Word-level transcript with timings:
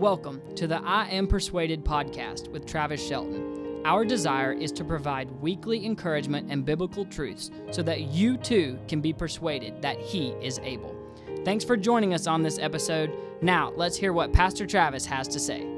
Welcome 0.00 0.40
to 0.54 0.66
the 0.66 0.80
I 0.82 1.10
Am 1.10 1.26
Persuaded 1.26 1.84
podcast 1.84 2.48
with 2.48 2.64
Travis 2.64 3.06
Shelton. 3.06 3.82
Our 3.84 4.02
desire 4.02 4.50
is 4.50 4.72
to 4.72 4.82
provide 4.82 5.30
weekly 5.42 5.84
encouragement 5.84 6.50
and 6.50 6.64
biblical 6.64 7.04
truths 7.04 7.50
so 7.70 7.82
that 7.82 8.00
you 8.04 8.38
too 8.38 8.78
can 8.88 9.02
be 9.02 9.12
persuaded 9.12 9.82
that 9.82 9.98
He 10.00 10.30
is 10.40 10.58
able. 10.60 10.96
Thanks 11.44 11.64
for 11.64 11.76
joining 11.76 12.14
us 12.14 12.26
on 12.26 12.42
this 12.42 12.58
episode. 12.58 13.14
Now, 13.42 13.74
let's 13.76 13.94
hear 13.94 14.14
what 14.14 14.32
Pastor 14.32 14.66
Travis 14.66 15.04
has 15.04 15.28
to 15.28 15.38
say. 15.38 15.69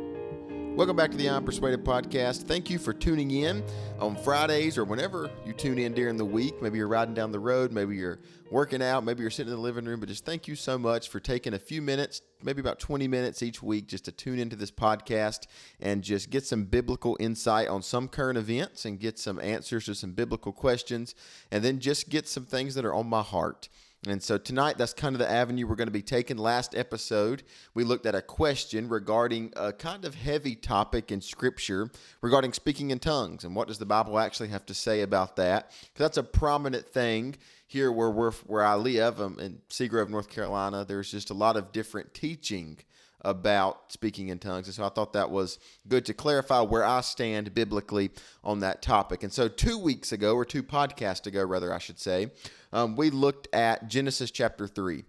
Welcome 0.74 0.96
back 0.96 1.10
to 1.10 1.18
the 1.18 1.28
I'm 1.28 1.44
Persuaded 1.44 1.84
podcast. 1.84 2.44
Thank 2.44 2.70
you 2.70 2.78
for 2.78 2.94
tuning 2.94 3.30
in 3.30 3.62
on 4.00 4.16
Fridays 4.16 4.78
or 4.78 4.84
whenever 4.84 5.30
you 5.44 5.52
tune 5.52 5.78
in 5.78 5.92
during 5.92 6.16
the 6.16 6.24
week. 6.24 6.62
Maybe 6.62 6.78
you're 6.78 6.88
riding 6.88 7.12
down 7.12 7.30
the 7.30 7.38
road, 7.38 7.72
maybe 7.72 7.94
you're 7.94 8.20
working 8.50 8.80
out, 8.82 9.04
maybe 9.04 9.20
you're 9.20 9.30
sitting 9.30 9.52
in 9.52 9.56
the 9.56 9.62
living 9.62 9.84
room, 9.84 10.00
but 10.00 10.08
just 10.08 10.24
thank 10.24 10.48
you 10.48 10.56
so 10.56 10.78
much 10.78 11.10
for 11.10 11.20
taking 11.20 11.52
a 11.52 11.58
few 11.58 11.82
minutes, 11.82 12.22
maybe 12.42 12.60
about 12.60 12.78
20 12.80 13.06
minutes 13.06 13.42
each 13.42 13.62
week, 13.62 13.86
just 13.86 14.06
to 14.06 14.12
tune 14.12 14.38
into 14.38 14.56
this 14.56 14.70
podcast 14.70 15.46
and 15.78 16.02
just 16.02 16.30
get 16.30 16.46
some 16.46 16.64
biblical 16.64 17.18
insight 17.20 17.68
on 17.68 17.82
some 17.82 18.08
current 18.08 18.38
events 18.38 18.86
and 18.86 18.98
get 18.98 19.18
some 19.18 19.38
answers 19.40 19.84
to 19.84 19.94
some 19.94 20.12
biblical 20.12 20.52
questions, 20.52 21.14
and 21.50 21.62
then 21.62 21.80
just 21.80 22.08
get 22.08 22.26
some 22.26 22.46
things 22.46 22.74
that 22.76 22.86
are 22.86 22.94
on 22.94 23.06
my 23.06 23.22
heart. 23.22 23.68
And 24.08 24.20
so 24.20 24.36
tonight, 24.36 24.78
that's 24.78 24.92
kind 24.92 25.14
of 25.14 25.20
the 25.20 25.30
avenue 25.30 25.64
we're 25.64 25.76
going 25.76 25.86
to 25.86 25.92
be 25.92 26.02
taking. 26.02 26.36
Last 26.36 26.74
episode, 26.74 27.44
we 27.72 27.84
looked 27.84 28.04
at 28.04 28.16
a 28.16 28.20
question 28.20 28.88
regarding 28.88 29.52
a 29.54 29.72
kind 29.72 30.04
of 30.04 30.16
heavy 30.16 30.56
topic 30.56 31.12
in 31.12 31.20
Scripture 31.20 31.88
regarding 32.20 32.52
speaking 32.52 32.90
in 32.90 32.98
tongues. 32.98 33.44
And 33.44 33.54
what 33.54 33.68
does 33.68 33.78
the 33.78 33.86
Bible 33.86 34.18
actually 34.18 34.48
have 34.48 34.66
to 34.66 34.74
say 34.74 35.02
about 35.02 35.36
that? 35.36 35.70
Because 35.82 36.00
that's 36.04 36.16
a 36.16 36.24
prominent 36.24 36.88
thing 36.88 37.36
here 37.68 37.92
where, 37.92 38.10
we're, 38.10 38.32
where 38.32 38.64
I 38.64 38.74
live 38.74 39.20
um, 39.20 39.38
in 39.38 39.60
Seagrove, 39.70 40.08
North 40.08 40.28
Carolina. 40.28 40.84
There's 40.84 41.12
just 41.12 41.30
a 41.30 41.34
lot 41.34 41.56
of 41.56 41.70
different 41.70 42.12
teaching 42.12 42.78
about 43.22 43.92
speaking 43.92 44.28
in 44.28 44.38
tongues. 44.38 44.66
And 44.66 44.74
so 44.74 44.84
I 44.84 44.88
thought 44.88 45.12
that 45.14 45.30
was 45.30 45.58
good 45.88 46.04
to 46.06 46.14
clarify 46.14 46.60
where 46.60 46.84
I 46.84 47.00
stand 47.00 47.54
biblically 47.54 48.10
on 48.44 48.60
that 48.60 48.82
topic. 48.82 49.22
And 49.22 49.32
so 49.32 49.48
two 49.48 49.78
weeks 49.78 50.12
ago, 50.12 50.34
or 50.34 50.44
two 50.44 50.62
podcasts 50.62 51.26
ago, 51.26 51.42
rather, 51.44 51.72
I 51.72 51.78
should 51.78 51.98
say, 51.98 52.30
um, 52.72 52.96
we 52.96 53.10
looked 53.10 53.48
at 53.54 53.88
Genesis 53.88 54.30
chapter 54.30 54.66
3. 54.66 55.04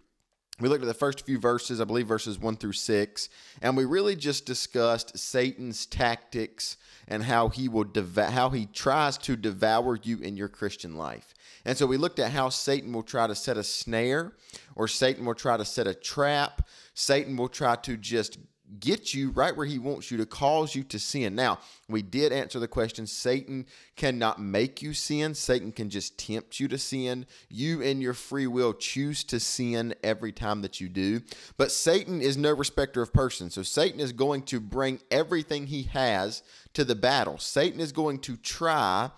We 0.59 0.69
looked 0.69 0.83
at 0.83 0.87
the 0.87 0.93
first 0.93 1.25
few 1.25 1.39
verses, 1.39 1.81
I 1.81 1.83
believe 1.85 2.07
verses 2.07 2.37
1 2.37 2.57
through 2.57 2.73
6, 2.73 3.29
and 3.61 3.75
we 3.75 3.85
really 3.85 4.15
just 4.15 4.45
discussed 4.45 5.17
Satan's 5.17 5.87
tactics 5.87 6.77
and 7.07 7.23
how 7.23 7.49
he 7.49 7.67
will 7.67 7.85
dev- 7.85 8.15
how 8.15 8.49
he 8.49 8.67
tries 8.67 9.17
to 9.19 9.35
devour 9.35 9.97
you 10.01 10.19
in 10.19 10.37
your 10.37 10.47
Christian 10.47 10.95
life. 10.95 11.33
And 11.65 11.75
so 11.75 11.87
we 11.87 11.97
looked 11.97 12.19
at 12.19 12.31
how 12.31 12.49
Satan 12.49 12.93
will 12.93 13.03
try 13.03 13.25
to 13.25 13.35
set 13.35 13.57
a 13.57 13.63
snare 13.63 14.33
or 14.75 14.87
Satan 14.87 15.25
will 15.25 15.33
try 15.33 15.57
to 15.57 15.65
set 15.65 15.87
a 15.87 15.93
trap. 15.93 16.67
Satan 16.93 17.35
will 17.35 17.49
try 17.49 17.75
to 17.77 17.97
just 17.97 18.37
get 18.79 19.13
you 19.13 19.31
right 19.31 19.55
where 19.55 19.65
he 19.65 19.79
wants 19.79 20.11
you 20.11 20.17
to 20.17 20.25
cause 20.25 20.75
you 20.75 20.83
to 20.83 20.99
sin. 20.99 21.35
Now, 21.35 21.59
we 21.89 22.01
did 22.01 22.31
answer 22.31 22.59
the 22.59 22.67
question 22.67 23.05
Satan 23.07 23.65
cannot 23.95 24.41
make 24.41 24.81
you 24.81 24.93
sin, 24.93 25.35
Satan 25.35 25.71
can 25.71 25.89
just 25.89 26.17
tempt 26.17 26.59
you 26.59 26.67
to 26.67 26.77
sin. 26.77 27.25
You, 27.49 27.81
and 27.81 28.01
your 28.01 28.13
free 28.13 28.47
will, 28.47 28.73
choose 28.73 29.23
to 29.25 29.39
sin 29.39 29.93
every 30.03 30.31
time 30.31 30.61
that 30.61 30.81
you 30.81 30.89
do. 30.89 31.21
But 31.57 31.71
Satan 31.71 32.21
is 32.21 32.37
no 32.37 32.53
respecter 32.53 33.01
of 33.01 33.13
persons. 33.13 33.53
So, 33.53 33.63
Satan 33.63 33.99
is 33.99 34.11
going 34.11 34.43
to 34.43 34.59
bring 34.59 34.99
everything 35.11 35.67
he 35.67 35.83
has 35.83 36.43
to 36.73 36.83
the 36.83 36.95
battle. 36.95 37.37
Satan 37.37 37.79
is 37.79 37.91
going 37.91 38.19
to 38.19 38.35
try 38.37 39.11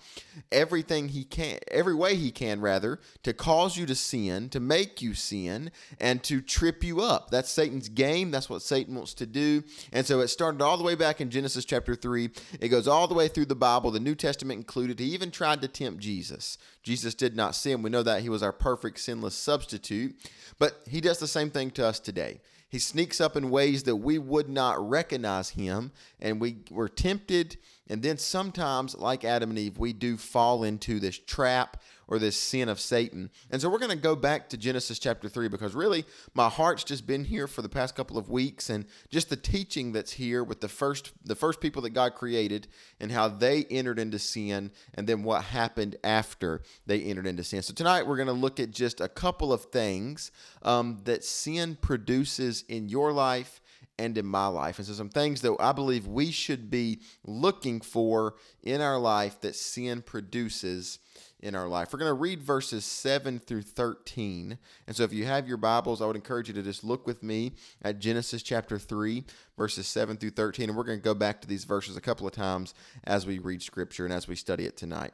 everything 0.51 1.09
he 1.09 1.23
can, 1.23 1.59
every 1.69 1.95
way 1.95 2.15
he 2.15 2.31
can, 2.31 2.59
rather, 2.59 2.99
to 3.23 3.33
cause 3.33 3.77
you 3.77 3.85
to 3.85 3.95
sin, 3.95 4.49
to 4.49 4.59
make 4.59 5.01
you 5.01 5.13
sin, 5.13 5.71
and 5.99 6.21
to 6.23 6.41
trip 6.41 6.83
you 6.83 7.01
up. 7.01 7.31
That's 7.31 7.49
Satan's 7.49 7.89
game. 7.89 8.31
That's 8.31 8.49
what 8.49 8.61
Satan 8.61 8.95
wants 8.95 9.13
to 9.15 9.25
do. 9.25 9.44
And 9.91 10.05
so 10.05 10.19
it 10.19 10.27
started 10.27 10.61
all 10.61 10.77
the 10.77 10.83
way 10.83 10.95
back 10.95 11.21
in 11.21 11.29
Genesis 11.29 11.65
chapter 11.65 11.95
3. 11.95 12.29
It 12.59 12.69
goes 12.69 12.87
all 12.87 13.07
the 13.07 13.13
way 13.13 13.27
through 13.27 13.45
the 13.45 13.55
Bible, 13.55 13.91
the 13.91 13.99
New 13.99 14.15
Testament 14.15 14.57
included. 14.57 14.99
He 14.99 15.13
even 15.13 15.31
tried 15.31 15.61
to 15.61 15.67
tempt 15.67 15.99
Jesus. 15.99 16.57
Jesus 16.83 17.15
did 17.15 17.35
not 17.35 17.55
sin. 17.55 17.81
We 17.81 17.89
know 17.89 18.03
that 18.03 18.21
he 18.21 18.29
was 18.29 18.43
our 18.43 18.51
perfect, 18.51 18.99
sinless 18.99 19.35
substitute. 19.35 20.15
But 20.59 20.81
he 20.87 21.01
does 21.01 21.19
the 21.19 21.27
same 21.27 21.49
thing 21.49 21.71
to 21.71 21.85
us 21.85 21.99
today. 21.99 22.41
He 22.69 22.79
sneaks 22.79 23.21
up 23.21 23.37
in 23.37 23.51
ways 23.51 23.83
that 23.83 23.95
we 23.95 24.17
would 24.17 24.49
not 24.49 24.89
recognize 24.89 25.51
him, 25.51 25.91
and 26.19 26.41
we 26.41 26.57
were 26.69 26.89
tempted. 26.89 27.57
And 27.87 28.01
then 28.01 28.17
sometimes, 28.17 28.95
like 28.95 29.23
Adam 29.23 29.51
and 29.51 29.59
Eve, 29.59 29.77
we 29.77 29.93
do 29.93 30.17
fall 30.17 30.63
into 30.63 30.99
this 30.99 31.17
trap 31.17 31.81
or 32.07 32.19
this 32.19 32.37
sin 32.37 32.69
of 32.69 32.79
Satan. 32.79 33.29
And 33.49 33.61
so 33.61 33.69
we're 33.69 33.79
going 33.79 33.91
to 33.91 33.97
go 33.97 34.15
back 34.15 34.49
to 34.49 34.57
Genesis 34.57 34.99
chapter 34.99 35.29
3 35.29 35.47
because 35.47 35.75
really 35.75 36.05
my 36.33 36.49
heart's 36.49 36.83
just 36.83 37.07
been 37.07 37.25
here 37.25 37.47
for 37.47 37.61
the 37.61 37.69
past 37.69 37.95
couple 37.95 38.17
of 38.17 38.29
weeks 38.29 38.69
and 38.69 38.85
just 39.09 39.29
the 39.29 39.35
teaching 39.35 39.91
that's 39.91 40.13
here 40.13 40.43
with 40.43 40.61
the 40.61 40.67
first 40.67 41.13
the 41.23 41.35
first 41.35 41.59
people 41.59 41.81
that 41.81 41.91
God 41.91 42.15
created 42.15 42.67
and 42.99 43.11
how 43.11 43.27
they 43.27 43.63
entered 43.65 43.99
into 43.99 44.19
sin 44.19 44.71
and 44.93 45.07
then 45.07 45.23
what 45.23 45.43
happened 45.45 45.95
after 46.03 46.61
they 46.85 47.01
entered 47.01 47.27
into 47.27 47.43
sin. 47.43 47.61
So 47.61 47.73
tonight 47.73 48.07
we're 48.07 48.17
going 48.17 48.27
to 48.27 48.33
look 48.33 48.59
at 48.59 48.71
just 48.71 49.01
a 49.01 49.07
couple 49.07 49.51
of 49.51 49.65
things 49.65 50.31
um, 50.61 50.99
that 51.05 51.23
sin 51.23 51.77
produces 51.81 52.63
in 52.67 52.89
your 52.89 53.11
life 53.11 53.61
and 53.97 54.17
in 54.17 54.25
my 54.25 54.47
life. 54.47 54.77
And 54.77 54.87
so, 54.87 54.93
some 54.93 55.09
things 55.09 55.41
that 55.41 55.55
I 55.59 55.71
believe 55.71 56.07
we 56.07 56.31
should 56.31 56.69
be 56.69 57.01
looking 57.25 57.81
for 57.81 58.35
in 58.63 58.81
our 58.81 58.97
life 58.97 59.39
that 59.41 59.55
sin 59.55 60.01
produces 60.01 60.99
in 61.45 61.55
our 61.55 61.67
life. 61.67 61.93
We're 61.93 61.99
going 61.99 62.09
to 62.09 62.13
read 62.13 62.41
verses 62.41 62.83
7 62.85 63.39
through 63.39 63.61
13. 63.61 64.57
And 64.87 64.95
so 64.95 65.03
if 65.03 65.13
you 65.13 65.25
have 65.25 65.47
your 65.47 65.57
Bibles, 65.57 66.01
I 66.01 66.07
would 66.07 66.15
encourage 66.15 66.47
you 66.47 66.55
to 66.55 66.63
just 66.63 66.83
look 66.83 67.05
with 67.05 67.21
me 67.21 67.53
at 67.83 67.99
Genesis 67.99 68.41
chapter 68.41 68.79
3, 68.79 69.23
verses 69.55 69.85
7 69.85 70.17
through 70.17 70.31
13. 70.31 70.69
And 70.69 70.77
we're 70.77 70.83
going 70.83 70.97
to 70.97 71.03
go 71.03 71.13
back 71.13 71.41
to 71.41 71.47
these 71.47 71.63
verses 71.63 71.95
a 71.95 72.01
couple 72.01 72.25
of 72.25 72.33
times 72.33 72.73
as 73.03 73.27
we 73.27 73.37
read 73.37 73.61
scripture 73.61 74.05
and 74.05 74.13
as 74.13 74.27
we 74.27 74.35
study 74.35 74.65
it 74.65 74.75
tonight. 74.75 75.13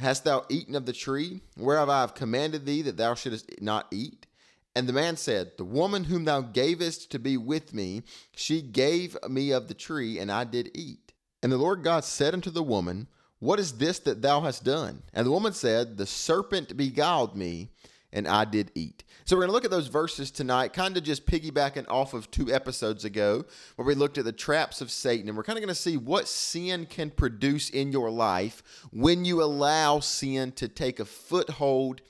Hast 0.00 0.24
thou 0.24 0.46
eaten 0.48 0.74
of 0.74 0.86
the 0.86 0.94
tree 0.94 1.42
whereof 1.58 1.90
I 1.90 2.00
have 2.00 2.14
commanded 2.14 2.64
thee 2.64 2.80
that 2.82 2.96
thou 2.96 3.14
shouldest 3.14 3.60
not 3.60 3.86
eat? 3.90 4.26
And 4.74 4.88
the 4.88 4.94
man 4.94 5.18
said, 5.18 5.52
The 5.58 5.64
woman 5.64 6.04
whom 6.04 6.24
thou 6.24 6.40
gavest 6.40 7.10
to 7.10 7.18
be 7.18 7.36
with 7.36 7.74
me, 7.74 8.02
she 8.34 8.62
gave 8.62 9.14
me 9.28 9.50
of 9.50 9.68
the 9.68 9.74
tree, 9.74 10.18
and 10.18 10.32
I 10.32 10.44
did 10.44 10.70
eat. 10.74 11.12
And 11.42 11.52
the 11.52 11.58
Lord 11.58 11.84
God 11.84 12.04
said 12.04 12.32
unto 12.32 12.50
the 12.50 12.62
woman, 12.62 13.08
What 13.40 13.60
is 13.60 13.74
this 13.74 13.98
that 14.00 14.22
thou 14.22 14.40
hast 14.40 14.64
done? 14.64 15.02
And 15.12 15.26
the 15.26 15.32
woman 15.32 15.52
said, 15.52 15.98
The 15.98 16.06
serpent 16.06 16.78
beguiled 16.78 17.36
me, 17.36 17.68
and 18.12 18.26
I 18.26 18.44
did 18.44 18.72
eat. 18.74 19.04
So 19.24 19.36
we're 19.36 19.42
going 19.42 19.50
to 19.50 19.52
look 19.52 19.64
at 19.64 19.70
those 19.70 19.86
verses 19.86 20.30
tonight, 20.30 20.72
kind 20.72 20.96
of 20.96 21.04
just 21.04 21.26
piggybacking 21.26 21.86
off 21.88 22.14
of 22.14 22.30
two 22.30 22.52
episodes 22.52 23.04
ago, 23.04 23.44
where 23.76 23.86
we 23.86 23.94
looked 23.94 24.18
at 24.18 24.24
the 24.24 24.32
traps 24.32 24.80
of 24.80 24.90
Satan. 24.90 25.28
And 25.28 25.36
we're 25.36 25.44
kind 25.44 25.58
of 25.58 25.62
going 25.62 25.74
to 25.74 25.80
see 25.80 25.96
what 25.96 26.26
sin 26.26 26.86
can 26.86 27.10
produce 27.10 27.70
in 27.70 27.92
your 27.92 28.10
life 28.10 28.62
when 28.90 29.24
you 29.24 29.42
allow 29.42 30.00
sin 30.00 30.52
to 30.52 30.66
take 30.68 30.98
a 30.98 31.04
foothold 31.04 32.00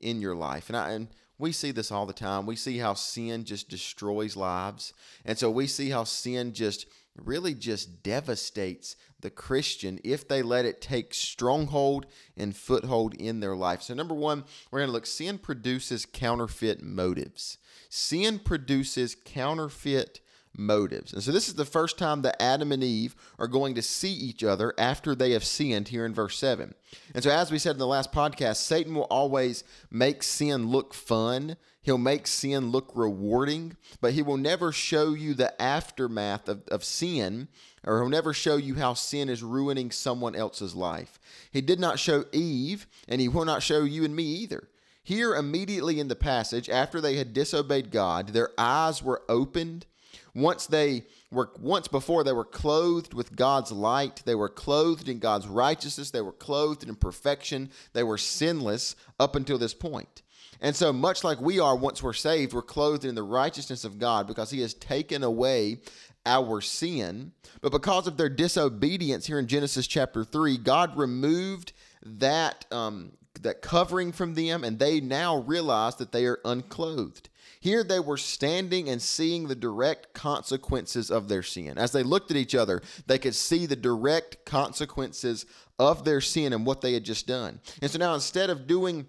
in 0.00 0.20
your 0.20 0.36
life. 0.36 0.68
And, 0.68 0.76
I, 0.76 0.90
and 0.92 1.08
we 1.38 1.52
see 1.52 1.72
this 1.72 1.90
all 1.90 2.06
the 2.06 2.12
time. 2.12 2.46
We 2.46 2.56
see 2.56 2.78
how 2.78 2.94
sin 2.94 3.44
just 3.44 3.68
destroys 3.68 4.36
lives. 4.36 4.92
And 5.24 5.38
so 5.38 5.50
we 5.50 5.66
see 5.66 5.90
how 5.90 6.04
sin 6.04 6.52
just 6.52 6.86
really 7.16 7.54
just 7.54 8.02
devastates 8.02 8.96
the 9.20 9.30
Christian 9.30 9.98
if 10.04 10.26
they 10.28 10.42
let 10.42 10.64
it 10.64 10.80
take 10.80 11.12
stronghold 11.12 12.06
and 12.36 12.56
foothold 12.56 13.14
in 13.14 13.40
their 13.40 13.56
life. 13.56 13.82
So, 13.82 13.94
number 13.94 14.14
one, 14.14 14.44
we're 14.70 14.80
going 14.80 14.88
to 14.88 14.92
look 14.92 15.06
sin 15.06 15.38
produces 15.38 16.06
counterfeit 16.06 16.82
motives. 16.82 17.58
Sin 17.88 18.38
produces 18.38 19.14
counterfeit 19.14 20.20
motives. 20.58 21.12
And 21.12 21.22
so 21.22 21.32
this 21.32 21.48
is 21.48 21.54
the 21.54 21.64
first 21.64 21.96
time 21.96 22.22
that 22.22 22.42
Adam 22.42 22.72
and 22.72 22.82
Eve 22.82 23.14
are 23.38 23.46
going 23.46 23.74
to 23.76 23.82
see 23.82 24.12
each 24.12 24.42
other 24.42 24.74
after 24.76 25.14
they 25.14 25.30
have 25.30 25.44
sinned 25.44 25.88
here 25.88 26.04
in 26.04 26.12
verse 26.12 26.36
7. 26.38 26.74
And 27.14 27.24
so, 27.24 27.30
as 27.30 27.50
we 27.50 27.58
said 27.58 27.72
in 27.72 27.78
the 27.78 27.86
last 27.86 28.12
podcast, 28.12 28.56
Satan 28.56 28.94
will 28.94 29.04
always 29.04 29.64
make 29.90 30.22
sin 30.22 30.68
look 30.68 30.92
fun. 30.92 31.56
He'll 31.80 31.96
make 31.96 32.26
sin 32.26 32.70
look 32.70 32.90
rewarding, 32.94 33.76
but 34.00 34.12
he 34.12 34.20
will 34.20 34.36
never 34.36 34.72
show 34.72 35.14
you 35.14 35.32
the 35.32 35.60
aftermath 35.62 36.48
of, 36.48 36.66
of 36.68 36.84
sin, 36.84 37.48
or 37.84 38.00
he'll 38.00 38.10
never 38.10 38.34
show 38.34 38.56
you 38.56 38.74
how 38.74 38.92
sin 38.92 39.30
is 39.30 39.42
ruining 39.42 39.90
someone 39.90 40.34
else's 40.34 40.74
life. 40.74 41.18
He 41.50 41.62
did 41.62 41.80
not 41.80 41.98
show 41.98 42.26
Eve, 42.32 42.86
and 43.08 43.20
he 43.22 43.28
will 43.28 43.46
not 43.46 43.62
show 43.62 43.84
you 43.84 44.04
and 44.04 44.14
me 44.14 44.24
either. 44.24 44.68
Here, 45.02 45.34
immediately 45.34 45.98
in 45.98 46.08
the 46.08 46.14
passage, 46.14 46.68
after 46.68 47.00
they 47.00 47.16
had 47.16 47.32
disobeyed 47.32 47.90
God, 47.90 48.28
their 48.28 48.50
eyes 48.58 49.02
were 49.02 49.22
opened 49.26 49.86
Once 50.34 50.66
they 50.66 51.04
were 51.30 51.50
once 51.58 51.88
before 51.88 52.24
they 52.24 52.32
were 52.32 52.44
clothed 52.44 53.14
with 53.14 53.36
God's 53.36 53.72
light, 53.72 54.22
they 54.24 54.34
were 54.34 54.48
clothed 54.48 55.08
in 55.08 55.18
God's 55.18 55.46
righteousness, 55.46 56.10
they 56.10 56.20
were 56.20 56.32
clothed 56.32 56.86
in 56.86 56.94
perfection, 56.94 57.70
they 57.92 58.02
were 58.02 58.18
sinless 58.18 58.96
up 59.18 59.36
until 59.36 59.58
this 59.58 59.74
point. 59.74 60.22
And 60.60 60.74
so, 60.74 60.92
much 60.92 61.22
like 61.22 61.40
we 61.40 61.60
are 61.60 61.76
once 61.76 62.02
we're 62.02 62.12
saved, 62.12 62.52
we're 62.52 62.62
clothed 62.62 63.04
in 63.04 63.14
the 63.14 63.22
righteousness 63.22 63.84
of 63.84 63.98
God 63.98 64.26
because 64.26 64.50
He 64.50 64.60
has 64.62 64.74
taken 64.74 65.22
away 65.22 65.78
our 66.26 66.60
sin. 66.60 67.32
But 67.60 67.72
because 67.72 68.06
of 68.06 68.16
their 68.16 68.28
disobedience 68.28 69.26
here 69.26 69.38
in 69.38 69.46
Genesis 69.46 69.86
chapter 69.86 70.24
3, 70.24 70.58
God 70.58 70.96
removed 70.96 71.72
that, 72.04 72.66
um, 72.72 73.12
that 73.40 73.62
covering 73.62 74.12
from 74.12 74.34
them, 74.34 74.64
and 74.64 74.78
they 74.78 75.00
now 75.00 75.38
realize 75.38 75.96
that 75.96 76.12
they 76.12 76.26
are 76.26 76.40
unclothed. 76.44 77.28
Here 77.60 77.82
they 77.82 78.00
were 78.00 78.16
standing 78.16 78.88
and 78.88 79.02
seeing 79.02 79.48
the 79.48 79.54
direct 79.54 80.14
consequences 80.14 81.10
of 81.10 81.28
their 81.28 81.42
sin. 81.42 81.78
As 81.78 81.92
they 81.92 82.02
looked 82.02 82.30
at 82.30 82.36
each 82.36 82.54
other, 82.54 82.82
they 83.06 83.18
could 83.18 83.34
see 83.34 83.66
the 83.66 83.76
direct 83.76 84.44
consequences 84.44 85.46
of 85.78 86.04
their 86.04 86.20
sin 86.20 86.52
and 86.52 86.64
what 86.64 86.80
they 86.80 86.92
had 86.92 87.04
just 87.04 87.26
done. 87.26 87.60
And 87.82 87.90
so 87.90 87.98
now 87.98 88.14
instead 88.14 88.50
of 88.50 88.66
doing 88.66 89.06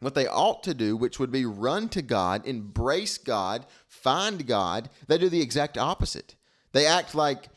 what 0.00 0.14
they 0.14 0.26
ought 0.26 0.62
to 0.64 0.74
do, 0.74 0.96
which 0.96 1.18
would 1.18 1.30
be 1.32 1.46
run 1.46 1.88
to 1.90 2.02
God, 2.02 2.46
embrace 2.46 3.16
God, 3.16 3.66
find 3.86 4.46
God, 4.46 4.90
they 5.06 5.18
do 5.18 5.28
the 5.28 5.40
exact 5.40 5.78
opposite. 5.78 6.34
They 6.72 6.86
act 6.86 7.14
like 7.14 7.48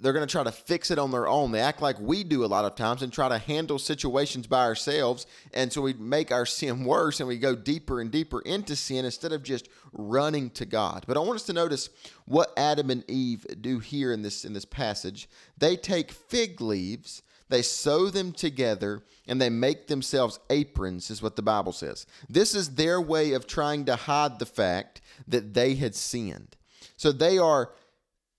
they're 0.00 0.12
going 0.12 0.26
to 0.26 0.30
try 0.30 0.44
to 0.44 0.52
fix 0.52 0.90
it 0.90 0.98
on 0.98 1.10
their 1.10 1.26
own. 1.26 1.50
They 1.50 1.60
act 1.60 1.82
like 1.82 1.98
we 1.98 2.24
do 2.24 2.44
a 2.44 2.46
lot 2.46 2.64
of 2.64 2.74
times 2.74 3.02
and 3.02 3.12
try 3.12 3.28
to 3.28 3.38
handle 3.38 3.78
situations 3.78 4.46
by 4.46 4.64
ourselves. 4.64 5.26
And 5.52 5.72
so 5.72 5.82
we 5.82 5.92
make 5.94 6.30
our 6.30 6.46
sin 6.58 6.84
worse 6.84 7.20
and 7.20 7.28
we 7.28 7.38
go 7.38 7.54
deeper 7.54 8.00
and 8.00 8.10
deeper 8.10 8.40
into 8.40 8.76
sin 8.76 9.04
instead 9.04 9.32
of 9.32 9.42
just 9.42 9.68
running 9.92 10.50
to 10.50 10.66
God. 10.66 11.04
But 11.06 11.16
I 11.16 11.20
want 11.20 11.36
us 11.36 11.46
to 11.46 11.52
notice 11.52 11.90
what 12.26 12.52
Adam 12.56 12.90
and 12.90 13.08
Eve 13.10 13.46
do 13.60 13.78
here 13.78 14.12
in 14.12 14.22
this 14.22 14.44
in 14.44 14.52
this 14.52 14.64
passage. 14.64 15.28
They 15.56 15.76
take 15.76 16.12
fig 16.12 16.60
leaves 16.60 17.22
they 17.48 17.62
sew 17.62 18.10
them 18.10 18.32
together 18.32 19.02
and 19.26 19.40
they 19.40 19.50
make 19.50 19.86
themselves 19.86 20.38
aprons, 20.50 21.10
is 21.10 21.22
what 21.22 21.36
the 21.36 21.42
Bible 21.42 21.72
says. 21.72 22.06
This 22.28 22.54
is 22.54 22.74
their 22.74 23.00
way 23.00 23.32
of 23.32 23.46
trying 23.46 23.84
to 23.86 23.96
hide 23.96 24.38
the 24.38 24.46
fact 24.46 25.00
that 25.26 25.54
they 25.54 25.74
had 25.74 25.94
sinned. 25.94 26.56
So 26.96 27.12
they 27.12 27.38
are 27.38 27.72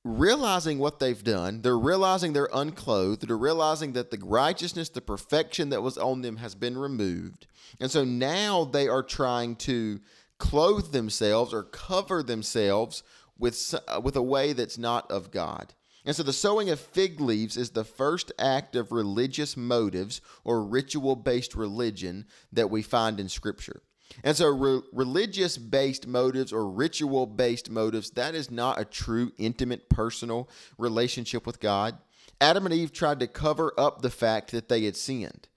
realizing 0.04 0.80
what 0.80 1.00
they've 1.00 1.24
done. 1.24 1.62
They're 1.62 1.78
realizing 1.78 2.34
they're 2.34 2.50
unclothed. 2.54 3.28
They're 3.28 3.38
realizing 3.38 3.94
that 3.94 4.12
the 4.12 4.19
righteousness, 4.24 4.90
the 4.90 5.01
perfection 5.01 5.69
that 5.69 5.84
was 5.84 5.98
on 5.98 6.22
them 6.22 6.38
has 6.38 6.56
been 6.56 6.78
removed. 6.78 7.48
And 7.80 7.92
so 7.92 8.04
now 8.04 8.66
they 8.66 8.88
are 8.88 9.04
trying 9.04 9.56
to 9.57 10.00
clothe 10.38 10.92
themselves 10.92 11.54
or 11.54 11.63
cover 11.63 12.24
themselves 12.24 13.04
with, 13.38 13.75
uh, 13.88 14.00
with 14.01 14.16
a 14.16 14.22
way 14.22 14.54
that's 14.54 14.78
not 14.78 15.10
of 15.12 15.31
God. 15.31 15.74
And 16.06 16.16
so 16.16 16.24
the 16.24 16.34
sewing 16.34 16.69
of 16.69 16.80
fig 16.80 17.19
leaves 17.19 17.57
is 17.57 17.72
the 17.72 17.84
first 17.84 18.31
act 18.40 18.75
of 18.75 18.92
religious 18.92 19.57
motives 19.57 20.22
or 20.44 20.63
ritual 20.63 21.16
based 21.16 21.56
religion 21.56 22.25
that 22.54 22.72
we 22.72 22.81
find 22.81 23.19
in 23.19 23.28
Scripture. 23.28 23.81
And 24.24 24.36
so, 24.36 24.48
re- 24.48 24.82
religious 24.92 25.58
based 25.58 26.08
motives 26.08 26.52
or 26.52 26.70
ritual 26.70 27.26
based 27.26 27.70
motives, 27.70 28.12
that 28.12 28.36
is 28.36 28.52
not 28.52 28.80
a 28.80 28.86
true, 28.86 29.32
intimate, 29.38 29.90
personal 29.90 30.50
relationship 30.78 31.46
with 31.46 31.60
God. 31.60 31.98
Adam 32.42 32.66
and 32.66 32.74
Eve 32.74 32.92
tried 32.92 33.20
to 33.20 33.28
cover 33.28 33.74
up 33.78 34.02
the 34.02 34.10
fact 34.10 34.52
that 34.52 34.70
they 34.70 34.86
had 34.86 34.96
sinned. 34.96 35.48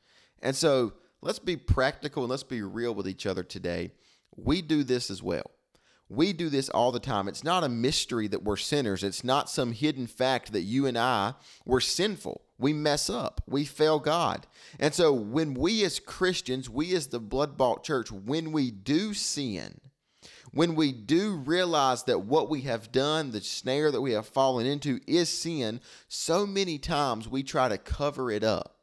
And 0.42 0.54
so, 0.54 0.92
let's 1.20 1.38
be 1.38 1.56
practical 1.56 2.24
and 2.24 2.30
let's 2.30 2.42
be 2.42 2.62
real 2.62 2.94
with 2.94 3.08
each 3.08 3.26
other 3.26 3.42
today. 3.42 3.92
We 4.36 4.62
do 4.62 4.82
this 4.82 5.10
as 5.10 5.22
well. 5.22 5.50
We 6.12 6.34
do 6.34 6.50
this 6.50 6.68
all 6.68 6.92
the 6.92 7.00
time. 7.00 7.26
It's 7.26 7.42
not 7.42 7.64
a 7.64 7.70
mystery 7.70 8.28
that 8.28 8.42
we're 8.42 8.58
sinners. 8.58 9.02
It's 9.02 9.24
not 9.24 9.48
some 9.48 9.72
hidden 9.72 10.06
fact 10.06 10.52
that 10.52 10.60
you 10.60 10.84
and 10.84 10.98
I 10.98 11.32
were 11.64 11.80
sinful. 11.80 12.42
We 12.58 12.74
mess 12.74 13.08
up. 13.08 13.40
We 13.46 13.64
fail 13.64 13.98
God. 13.98 14.46
And 14.78 14.92
so 14.92 15.14
when 15.14 15.54
we 15.54 15.82
as 15.84 15.98
Christians, 15.98 16.68
we 16.68 16.94
as 16.94 17.06
the 17.06 17.18
blood 17.18 17.56
bought 17.56 17.82
church, 17.82 18.12
when 18.12 18.52
we 18.52 18.70
do 18.70 19.14
sin, 19.14 19.80
when 20.52 20.74
we 20.74 20.92
do 20.92 21.36
realize 21.36 22.02
that 22.04 22.20
what 22.20 22.50
we 22.50 22.60
have 22.60 22.92
done, 22.92 23.30
the 23.30 23.40
snare 23.40 23.90
that 23.90 24.02
we 24.02 24.12
have 24.12 24.26
fallen 24.26 24.66
into 24.66 25.00
is 25.06 25.30
sin, 25.30 25.80
so 26.08 26.46
many 26.46 26.78
times 26.78 27.26
we 27.26 27.42
try 27.42 27.70
to 27.70 27.78
cover 27.78 28.30
it 28.30 28.44
up. 28.44 28.81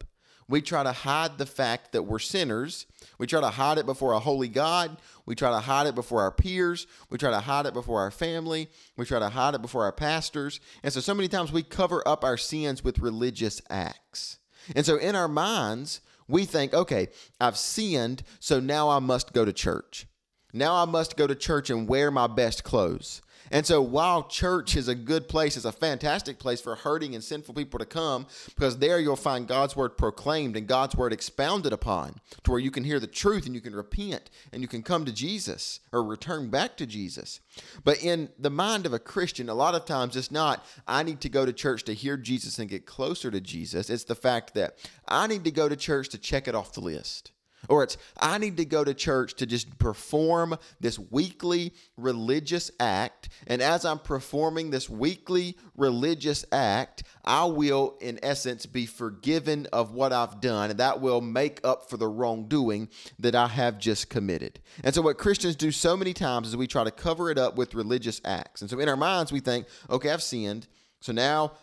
We 0.50 0.62
try 0.62 0.81
to 0.81 0.92
hide 0.92 1.38
the 1.38 1.46
fact 1.46 1.92
that 1.92 2.04
we're 2.04 2.18
sinners. 2.18 2.88
We 3.19 3.28
try 3.28 3.40
to 3.40 3.51
hide 3.51 3.78
it 3.78 3.86
before 3.86 4.13
a 4.13 4.19
holy 4.19 4.48
God. 4.48 4.98
We 5.28 5.36
try 5.36 5.51
to 5.51 5.60
hide 5.60 5.86
it 5.86 5.94
before 5.94 6.22
our 6.22 6.31
peers. 6.31 6.88
We 7.12 7.19
try 7.19 7.30
to 7.30 7.40
hide 7.40 7.68
it 7.68 7.74
before 7.75 8.01
our 8.01 8.10
family. 8.10 8.68
We 8.98 9.06
try 9.06 9.19
to 9.19 9.30
hide 9.30 9.54
it 9.54 9.62
before 9.62 9.84
our 9.84 9.92
pastors. 9.92 10.60
And 10.81 10.92
so, 10.92 11.01
so 11.01 11.13
many 11.13 11.28
times 11.28 11.51
we 11.51 11.62
cover 11.62 12.06
up 12.07 12.24
our 12.24 12.36
sins 12.36 12.84
with 12.84 12.98
religious 12.98 13.62
acts. 13.69 14.40
And 14.75 14.84
so, 14.84 14.98
in 14.98 15.16
our 15.16 15.28
minds, 15.28 16.01
we 16.28 16.46
think, 16.46 16.74
okay, 16.74 17.10
I've 17.40 17.57
sinned, 17.57 18.24
so 18.40 18.60
now 18.60 18.90
I 18.90 18.98
must 18.98 19.34
go 19.34 19.46
to 19.46 19.54
church. 19.54 20.07
Now 20.51 20.81
I 20.81 20.86
must 20.86 21.16
go 21.16 21.28
to 21.28 21.36
church 21.36 21.69
and 21.69 21.88
wear 21.88 22.10
my 22.10 22.25
best 22.25 22.63
clothes. 22.63 23.22
And 23.51 23.66
so 23.66 23.81
while 23.81 24.24
church 24.24 24.75
is 24.75 24.88
a 24.88 24.96
good 24.96 25.28
place, 25.28 25.56
it's 25.56 25.66
a 25.66 25.72
fantastic 25.72 26.40
place 26.40 26.62
for 26.62 26.75
hurting 26.75 27.16
and 27.16 27.24
sinful 27.24 27.56
people 27.56 27.80
to 27.80 27.86
come 27.86 28.28
because 28.48 28.78
there 28.78 29.00
you'll 29.00 29.16
find 29.16 29.48
God's 29.48 29.75
word 29.75 29.98
proclaimed 29.98 30.56
and 30.56 30.68
God's 30.68 30.96
word 30.96 31.13
expounded 31.13 31.74
upon 31.74 32.16
to 32.44 32.51
where 32.51 32.60
you 32.60 32.72
can 32.72 32.84
hear 32.84 33.00
the 33.00 33.07
truth 33.07 33.46
and 33.46 33.56
you 33.56 33.62
can 33.62 33.75
repent 33.75 34.30
and 34.51 34.62
you 34.62 34.68
can 34.68 34.84
come 34.84 35.06
to 35.06 35.12
Jesus 35.12 35.80
or 35.92 36.04
return 36.04 36.50
back 36.50 36.78
to 36.78 36.86
Jesus. 36.86 37.40
But 37.84 38.04
in 38.04 38.30
the 38.38 38.50
mind 38.50 38.86
of 38.86 38.94
a 38.94 39.00
Christian, 39.00 39.50
a 39.50 39.54
lot 39.54 39.75
of 39.75 39.86
times 39.86 40.16
it's 40.16 40.31
not, 40.31 40.66
I 40.88 41.04
need 41.04 41.22
to 41.22 41.30
go 41.30 41.46
to 41.46 41.54
church 41.54 41.84
to 41.86 41.94
hear 41.94 42.18
Jesus 42.18 42.60
and 42.60 42.69
get 42.69 42.86
closer 42.86 43.31
to 43.31 43.42
Jesus. 43.42 43.90
It's 43.90 44.04
the 44.04 44.16
fact 44.16 44.54
that 44.54 44.75
I 45.07 45.28
need 45.28 45.44
to 45.46 45.51
go 45.51 45.68
to 45.68 45.75
church 45.75 46.10
to 46.10 46.18
check 46.18 46.48
it 46.48 46.56
off 46.56 46.74
the 46.74 46.81
list. 46.81 47.31
Or 47.67 47.83
it's, 47.83 47.97
I 48.19 48.38
need 48.38 48.57
to 48.57 48.65
go 48.65 48.83
to 48.83 48.94
church 48.94 49.33
to 49.35 49.45
just 49.45 49.77
perform 49.77 50.57
this 50.79 50.97
weekly 50.97 51.73
religious 51.97 52.71
act. 52.79 53.29
And 53.47 53.61
as 53.61 53.85
I'm 53.85 54.00
performing 54.00 54.69
this 54.69 54.89
weekly 54.89 55.57
religious 55.75 56.45
act, 56.51 57.03
I 57.25 57.45
will, 57.45 57.97
in 58.00 58.19
essence, 58.23 58.65
be 58.65 58.85
forgiven 58.85 59.67
of 59.73 59.94
what 59.94 60.13
I've 60.13 60.39
done. 60.39 60.71
And 60.71 60.79
that 60.79 61.01
will 61.01 61.21
make 61.21 61.59
up 61.63 61.89
for 61.89 61.97
the 61.97 62.07
wrongdoing 62.07 62.89
that 63.19 63.35
I 63.35 63.47
have 63.47 63.77
just 63.77 64.09
committed. 64.09 64.59
And 64.83 64.95
so, 64.95 65.01
what 65.01 65.17
Christians 65.17 65.55
do 65.55 65.71
so 65.71 65.97
many 65.97 66.13
times 66.13 66.47
is 66.47 66.57
we 66.57 66.67
try 66.67 66.83
to 66.83 66.91
cover 66.91 67.29
it 67.29 67.38
up 67.38 67.57
with 67.57 67.75
religious 67.75 68.21
acts. 68.23 68.62
And 68.62 68.69
so, 68.69 68.79
in 68.79 68.88
our 68.88 68.97
minds, 68.97 69.31
we 69.31 69.39
think, 69.41 69.67
okay, 69.89 70.12
I've 70.12 70.23
sinned. 70.23 70.67
So 71.01 71.13
now 71.13 71.53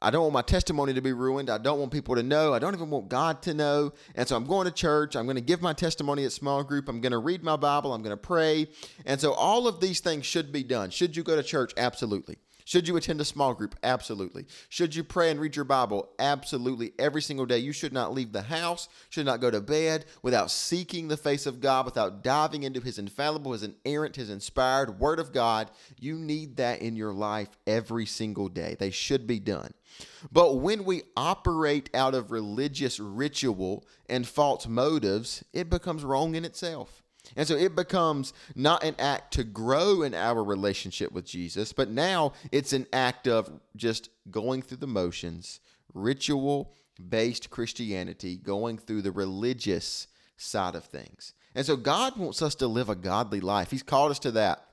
I 0.00 0.10
don't 0.10 0.22
want 0.22 0.34
my 0.34 0.42
testimony 0.42 0.94
to 0.94 1.00
be 1.00 1.12
ruined. 1.12 1.50
I 1.50 1.58
don't 1.58 1.80
want 1.80 1.90
people 1.90 2.14
to 2.14 2.22
know. 2.22 2.54
I 2.54 2.60
don't 2.60 2.74
even 2.74 2.88
want 2.90 3.08
God 3.08 3.42
to 3.42 3.54
know. 3.54 3.92
And 4.14 4.28
so 4.28 4.36
I'm 4.36 4.44
going 4.44 4.66
to 4.66 4.70
church. 4.70 5.16
I'm 5.16 5.24
going 5.24 5.36
to 5.36 5.42
give 5.42 5.60
my 5.60 5.72
testimony 5.72 6.24
at 6.24 6.32
small 6.32 6.62
group. 6.62 6.88
I'm 6.88 7.00
going 7.00 7.12
to 7.12 7.18
read 7.18 7.42
my 7.42 7.56
Bible. 7.56 7.92
I'm 7.92 8.02
going 8.02 8.16
to 8.16 8.16
pray. 8.16 8.68
And 9.04 9.20
so 9.20 9.32
all 9.32 9.66
of 9.66 9.80
these 9.80 10.00
things 10.00 10.24
should 10.24 10.52
be 10.52 10.62
done. 10.62 10.90
Should 10.90 11.16
you 11.16 11.24
go 11.24 11.34
to 11.34 11.42
church? 11.42 11.72
Absolutely. 11.76 12.38
Should 12.68 12.86
you 12.86 12.98
attend 12.98 13.18
a 13.22 13.24
small 13.24 13.54
group? 13.54 13.76
Absolutely. 13.82 14.44
Should 14.68 14.94
you 14.94 15.02
pray 15.02 15.30
and 15.30 15.40
read 15.40 15.56
your 15.56 15.64
Bible? 15.64 16.10
Absolutely. 16.18 16.92
Every 16.98 17.22
single 17.22 17.46
day. 17.46 17.56
You 17.56 17.72
should 17.72 17.94
not 17.94 18.12
leave 18.12 18.32
the 18.32 18.42
house, 18.42 18.90
should 19.08 19.24
not 19.24 19.40
go 19.40 19.50
to 19.50 19.62
bed 19.62 20.04
without 20.20 20.50
seeking 20.50 21.08
the 21.08 21.16
face 21.16 21.46
of 21.46 21.62
God, 21.62 21.86
without 21.86 22.22
diving 22.22 22.64
into 22.64 22.82
His 22.82 22.98
infallible, 22.98 23.54
His 23.54 23.62
inerrant, 23.62 24.16
His 24.16 24.28
inspired 24.28 25.00
Word 25.00 25.18
of 25.18 25.32
God. 25.32 25.70
You 25.98 26.16
need 26.16 26.58
that 26.58 26.82
in 26.82 26.94
your 26.94 27.14
life 27.14 27.48
every 27.66 28.04
single 28.04 28.50
day. 28.50 28.76
They 28.78 28.90
should 28.90 29.26
be 29.26 29.40
done. 29.40 29.72
But 30.30 30.56
when 30.56 30.84
we 30.84 31.04
operate 31.16 31.88
out 31.94 32.14
of 32.14 32.30
religious 32.30 33.00
ritual 33.00 33.86
and 34.10 34.28
false 34.28 34.66
motives, 34.66 35.42
it 35.54 35.70
becomes 35.70 36.04
wrong 36.04 36.34
in 36.34 36.44
itself. 36.44 37.02
And 37.36 37.46
so 37.46 37.54
it 37.54 37.76
becomes 37.76 38.32
not 38.54 38.82
an 38.84 38.94
act 38.98 39.34
to 39.34 39.44
grow 39.44 40.02
in 40.02 40.14
our 40.14 40.42
relationship 40.42 41.12
with 41.12 41.26
Jesus, 41.26 41.72
but 41.72 41.90
now 41.90 42.32
it's 42.52 42.72
an 42.72 42.86
act 42.92 43.28
of 43.28 43.50
just 43.76 44.10
going 44.30 44.62
through 44.62 44.78
the 44.78 44.86
motions, 44.86 45.60
ritual 45.94 46.72
based 47.08 47.50
Christianity, 47.50 48.36
going 48.36 48.78
through 48.78 49.02
the 49.02 49.12
religious 49.12 50.08
side 50.36 50.74
of 50.74 50.84
things. 50.84 51.34
And 51.54 51.64
so 51.64 51.76
God 51.76 52.16
wants 52.16 52.42
us 52.42 52.54
to 52.56 52.66
live 52.66 52.88
a 52.88 52.94
godly 52.94 53.40
life. 53.40 53.70
He's 53.70 53.82
called 53.82 54.10
us 54.10 54.18
to 54.20 54.30
that. 54.32 54.64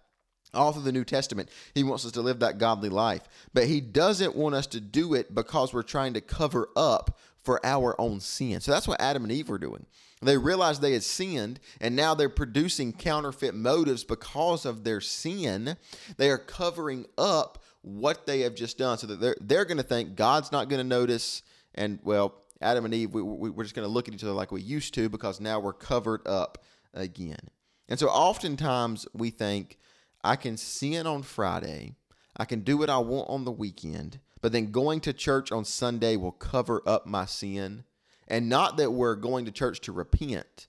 All 0.54 0.72
through 0.72 0.84
the 0.84 0.92
New 0.94 1.04
Testament, 1.04 1.50
he 1.74 1.84
wants 1.84 2.06
us 2.06 2.14
to 2.14 2.22
live 2.22 2.40
that 2.40 2.60
godly 2.60 2.88
life. 2.88 3.24
But 3.54 3.68
he 3.68 3.82
doesn't 3.82 4.36
want 4.36 4.56
us 4.56 4.68
to 4.68 4.80
do 4.80 5.14
it 5.14 5.36
because 5.36 5.74
we're 5.74 5.84
trying 5.84 6.14
to 6.14 6.22
cover 6.22 6.70
up 6.78 7.18
for 7.44 7.64
our 7.66 8.00
own 8.00 8.22
sin. 8.22 8.62
So 8.62 8.72
that's 8.72 8.88
what 8.88 9.02
Adam 9.02 9.24
and 9.24 9.32
Eve 9.32 9.50
were 9.50 9.58
doing. 9.58 9.86
They 10.26 10.38
realized 10.38 10.82
they 10.82 10.94
had 10.94 11.04
sinned, 11.04 11.60
and 11.80 11.96
now 11.96 12.16
they're 12.16 12.30
producing 12.30 12.94
counterfeit 12.94 13.56
motives 13.56 14.04
because 14.04 14.66
of 14.66 14.84
their 14.84 15.02
sin. 15.02 15.78
They 16.18 16.30
are 16.30 16.38
covering 16.38 17.06
up 17.18 17.64
what 17.82 18.26
they 18.26 18.42
have 18.42 18.56
just 18.56 18.78
done 18.78 18.98
so 18.98 19.08
that 19.08 19.20
they're, 19.22 19.38
they're 19.40 19.66
going 19.66 19.78
to 19.78 19.84
think 19.84 20.16
God's 20.16 20.52
not 20.52 20.70
going 20.70 20.80
to 20.80 20.88
notice. 20.88 21.44
And, 21.76 22.00
well, 22.04 22.42
Adam 22.62 22.86
and 22.86 22.94
Eve, 22.94 23.14
we, 23.14 23.22
we, 23.22 23.50
we're 23.50 23.64
just 23.64 23.76
going 23.76 23.88
to 23.88 23.94
look 23.94 24.08
at 24.08 24.14
each 24.14 24.24
other 24.24 24.34
like 24.34 24.52
we 24.52 24.62
used 24.62 24.94
to 24.96 25.08
because 25.10 25.40
now 25.40 25.60
we're 25.60 25.74
covered 25.74 26.28
up 26.28 26.64
again. 26.94 27.50
And 27.88 28.00
so 28.00 28.08
oftentimes 28.08 29.08
we 29.14 29.30
think, 29.30 29.78
I 30.24 30.36
can 30.36 30.58
sin 30.58 31.06
on 31.06 31.22
Friday, 31.22 31.96
I 32.36 32.46
can 32.46 32.62
do 32.62 32.78
what 32.78 32.90
I 32.90 32.98
want 32.98 33.30
on 33.30 33.46
the 33.46 33.52
weekend, 33.52 34.20
but 34.42 34.52
then 34.52 34.72
going 34.72 35.00
to 35.02 35.14
church 35.14 35.52
on 35.52 35.66
Sunday 35.66 36.16
will 36.16 36.32
cover 36.32 36.82
up 36.88 37.06
my 37.06 37.26
sin. 37.26 37.84
And 38.28 38.50
not 38.50 38.78
that 38.78 38.92
we're 38.92 39.16
going 39.16 39.46
to 39.46 39.52
church 39.52 39.82
to 39.82 39.92
repent. 39.92 40.68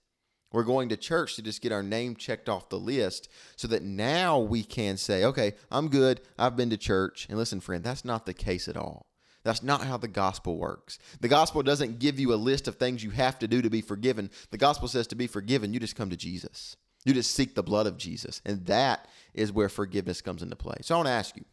We're 0.53 0.63
going 0.63 0.89
to 0.91 0.97
church 0.97 1.37
to 1.37 1.43
just 1.43 1.61
get 1.61 1.73
our 1.73 1.83
name 1.83 2.17
checked 2.17 2.49
off 2.49 2.69
the 2.69 2.79
list 2.79 3.29
so 3.57 3.69
that 3.69 3.83
now 3.83 4.39
we 4.39 4.63
can 4.63 4.97
say, 4.97 5.25
okay, 5.25 5.55
I'm 5.71 5.89
good. 5.89 6.21
I've 6.39 6.57
been 6.57 6.71
to 6.71 6.77
church. 6.77 7.27
And 7.29 7.37
listen, 7.37 7.61
friend, 7.61 7.83
that's 7.83 8.05
not 8.05 8.27
the 8.27 8.35
case 8.35 8.69
at 8.69 8.77
all. 8.77 9.07
That's 9.43 9.63
not 9.63 9.83
how 9.83 9.97
the 9.97 10.09
gospel 10.09 10.57
works. 10.57 10.99
The 11.21 11.29
gospel 11.29 11.63
doesn't 11.63 11.99
give 11.99 12.19
you 12.19 12.33
a 12.33 12.37
list 12.37 12.69
of 12.69 12.77
things 12.77 13.05
you 13.05 13.11
have 13.11 13.39
to 13.41 13.49
do 13.49 13.63
to 13.63 13.71
be 13.71 13.81
forgiven. 13.81 14.31
The 14.51 14.59
gospel 14.59 14.89
says 14.89 15.07
to 15.09 15.15
be 15.15 15.27
forgiven, 15.27 15.73
you 15.73 15.79
just 15.79 15.95
come 15.95 16.11
to 16.11 16.17
Jesus. 16.17 16.77
You 17.05 17.15
just 17.15 17.33
seek 17.33 17.55
the 17.55 17.63
blood 17.63 17.87
of 17.87 17.97
Jesus. 17.97 18.43
And 18.45 18.67
that 18.67 19.07
is 19.35 19.53
where 19.53 19.69
forgiveness 19.69 20.21
comes 20.21 20.43
into 20.43 20.57
play. 20.57 20.77
So 20.81 20.95
I 20.95 20.99
want 20.99 21.07
to 21.07 21.13
ask 21.13 21.37
you 21.37 21.45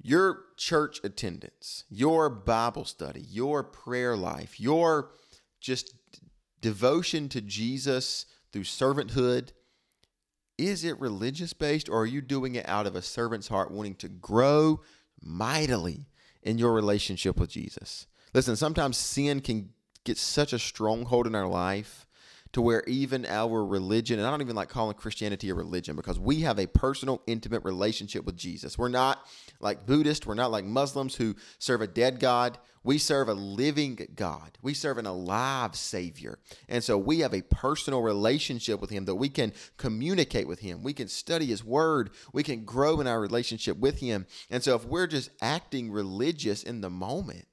your 0.00 0.44
church 0.56 1.00
attendance, 1.02 1.84
your 1.88 2.28
Bible 2.30 2.84
study, 2.84 3.20
your 3.20 3.62
prayer 3.64 4.16
life, 4.16 4.60
your 4.60 5.10
just 5.60 5.94
devotion 6.60 7.28
to 7.30 7.40
Jesus 7.40 8.26
through 8.52 8.64
servanthood, 8.64 9.50
is 10.56 10.84
it 10.84 10.98
religious 11.00 11.52
based 11.52 11.88
or 11.88 12.02
are 12.02 12.06
you 12.06 12.20
doing 12.20 12.54
it 12.54 12.68
out 12.68 12.86
of 12.86 12.96
a 12.96 13.02
servant's 13.02 13.48
heart 13.48 13.70
wanting 13.70 13.94
to 13.96 14.08
grow 14.08 14.80
mightily 15.20 16.06
in 16.42 16.58
your 16.58 16.72
relationship 16.72 17.38
with 17.38 17.50
Jesus? 17.50 18.06
Listen, 18.34 18.56
sometimes 18.56 18.96
sin 18.96 19.40
can 19.40 19.70
get 20.04 20.18
such 20.18 20.52
a 20.52 20.58
stronghold 20.58 21.26
in 21.26 21.34
our 21.34 21.46
life 21.46 22.06
to 22.52 22.62
where 22.62 22.82
even 22.86 23.26
our 23.26 23.64
religion, 23.64 24.18
and 24.18 24.26
I 24.26 24.30
don't 24.30 24.40
even 24.40 24.56
like 24.56 24.68
calling 24.68 24.94
Christianity 24.94 25.50
a 25.50 25.54
religion 25.54 25.96
because 25.96 26.18
we 26.18 26.40
have 26.40 26.58
a 26.58 26.66
personal, 26.66 27.22
intimate 27.26 27.64
relationship 27.64 28.24
with 28.24 28.36
Jesus. 28.36 28.78
We're 28.78 28.88
not 28.88 29.26
like 29.60 29.86
Buddhists, 29.86 30.26
we're 30.26 30.34
not 30.34 30.50
like 30.50 30.64
Muslims 30.64 31.14
who 31.16 31.34
serve 31.58 31.82
a 31.82 31.86
dead 31.86 32.20
God. 32.20 32.58
We 32.84 32.96
serve 32.96 33.28
a 33.28 33.34
living 33.34 33.98
God. 34.14 34.56
We 34.62 34.72
serve 34.72 34.96
an 34.96 35.04
alive 35.04 35.74
Savior. 35.76 36.38
And 36.68 36.82
so 36.82 36.96
we 36.96 37.18
have 37.20 37.34
a 37.34 37.42
personal 37.42 38.00
relationship 38.00 38.80
with 38.80 38.88
Him 38.88 39.04
that 39.04 39.16
we 39.16 39.28
can 39.28 39.52
communicate 39.76 40.48
with 40.48 40.60
Him. 40.60 40.82
We 40.82 40.94
can 40.94 41.08
study 41.08 41.46
His 41.46 41.62
Word. 41.62 42.10
We 42.32 42.42
can 42.42 42.64
grow 42.64 43.00
in 43.00 43.06
our 43.06 43.20
relationship 43.20 43.76
with 43.76 43.98
Him. 43.98 44.26
And 44.48 44.62
so 44.62 44.74
if 44.74 44.86
we're 44.86 45.08
just 45.08 45.30
acting 45.42 45.90
religious 45.90 46.62
in 46.62 46.80
the 46.80 46.88
moment, 46.88 47.48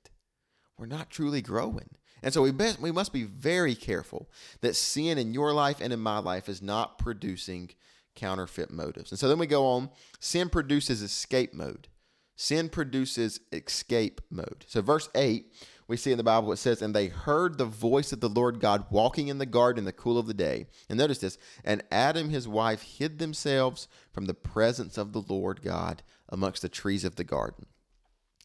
we're 0.77 0.85
not 0.85 1.09
truly 1.09 1.41
growing. 1.41 1.89
And 2.23 2.33
so 2.33 2.41
we 2.41 2.51
best, 2.51 2.79
we 2.79 2.91
must 2.91 3.13
be 3.13 3.23
very 3.23 3.75
careful 3.75 4.29
that 4.61 4.75
sin 4.75 5.17
in 5.17 5.33
your 5.33 5.53
life 5.53 5.77
and 5.81 5.93
in 5.93 5.99
my 5.99 6.19
life 6.19 6.49
is 6.49 6.61
not 6.61 6.97
producing 6.97 7.71
counterfeit 8.15 8.71
motives. 8.71 9.11
And 9.11 9.19
so 9.19 9.27
then 9.27 9.39
we 9.39 9.47
go 9.47 9.65
on 9.65 9.89
sin 10.19 10.49
produces 10.49 11.01
escape 11.01 11.53
mode. 11.53 11.87
Sin 12.35 12.69
produces 12.69 13.39
escape 13.51 14.21
mode. 14.29 14.65
So 14.67 14.81
verse 14.81 15.09
8 15.15 15.45
we 15.87 15.97
see 15.97 16.11
in 16.11 16.17
the 16.17 16.23
Bible 16.23 16.51
it 16.51 16.57
says, 16.57 16.81
And 16.81 16.95
they 16.95 17.07
heard 17.07 17.57
the 17.57 17.65
voice 17.65 18.11
of 18.11 18.19
the 18.19 18.29
Lord 18.29 18.59
God 18.59 18.85
walking 18.89 19.27
in 19.27 19.37
the 19.37 19.45
garden 19.45 19.79
in 19.79 19.85
the 19.85 19.91
cool 19.91 20.17
of 20.17 20.25
the 20.25 20.33
day. 20.33 20.65
And 20.89 20.97
notice 20.97 21.19
this, 21.19 21.37
and 21.63 21.83
Adam 21.91 22.29
his 22.29 22.47
wife 22.47 22.81
hid 22.81 23.19
themselves 23.19 23.87
from 24.11 24.25
the 24.25 24.33
presence 24.33 24.97
of 24.97 25.13
the 25.13 25.21
Lord 25.21 25.61
God 25.61 26.01
amongst 26.29 26.63
the 26.63 26.69
trees 26.69 27.03
of 27.03 27.17
the 27.17 27.23
garden. 27.23 27.67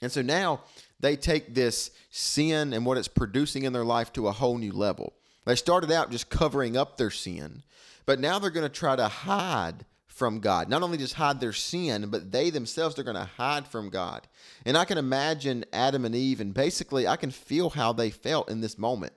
And 0.02 0.10
so 0.10 0.22
now 0.22 0.60
they 0.98 1.16
take 1.16 1.54
this 1.54 1.90
sin 2.10 2.72
and 2.72 2.84
what 2.84 2.98
it's 2.98 3.08
producing 3.08 3.64
in 3.64 3.72
their 3.72 3.84
life 3.84 4.12
to 4.14 4.28
a 4.28 4.32
whole 4.32 4.58
new 4.58 4.72
level. 4.72 5.14
They 5.44 5.56
started 5.56 5.90
out 5.90 6.10
just 6.10 6.30
covering 6.30 6.76
up 6.76 6.96
their 6.96 7.10
sin, 7.10 7.62
but 8.06 8.20
now 8.20 8.38
they're 8.38 8.50
going 8.50 8.68
to 8.68 8.68
try 8.68 8.96
to 8.96 9.08
hide 9.08 9.84
from 10.06 10.40
God. 10.40 10.68
Not 10.68 10.82
only 10.82 10.98
just 10.98 11.14
hide 11.14 11.40
their 11.40 11.54
sin, 11.54 12.08
but 12.10 12.30
they 12.30 12.50
themselves 12.50 12.98
are 12.98 13.02
going 13.02 13.16
to 13.16 13.30
hide 13.38 13.66
from 13.66 13.88
God. 13.88 14.28
And 14.66 14.76
I 14.76 14.84
can 14.84 14.98
imagine 14.98 15.64
Adam 15.72 16.04
and 16.04 16.14
Eve, 16.14 16.40
and 16.40 16.52
basically 16.52 17.08
I 17.08 17.16
can 17.16 17.30
feel 17.30 17.70
how 17.70 17.94
they 17.94 18.10
felt 18.10 18.50
in 18.50 18.60
this 18.60 18.76
moment. 18.76 19.14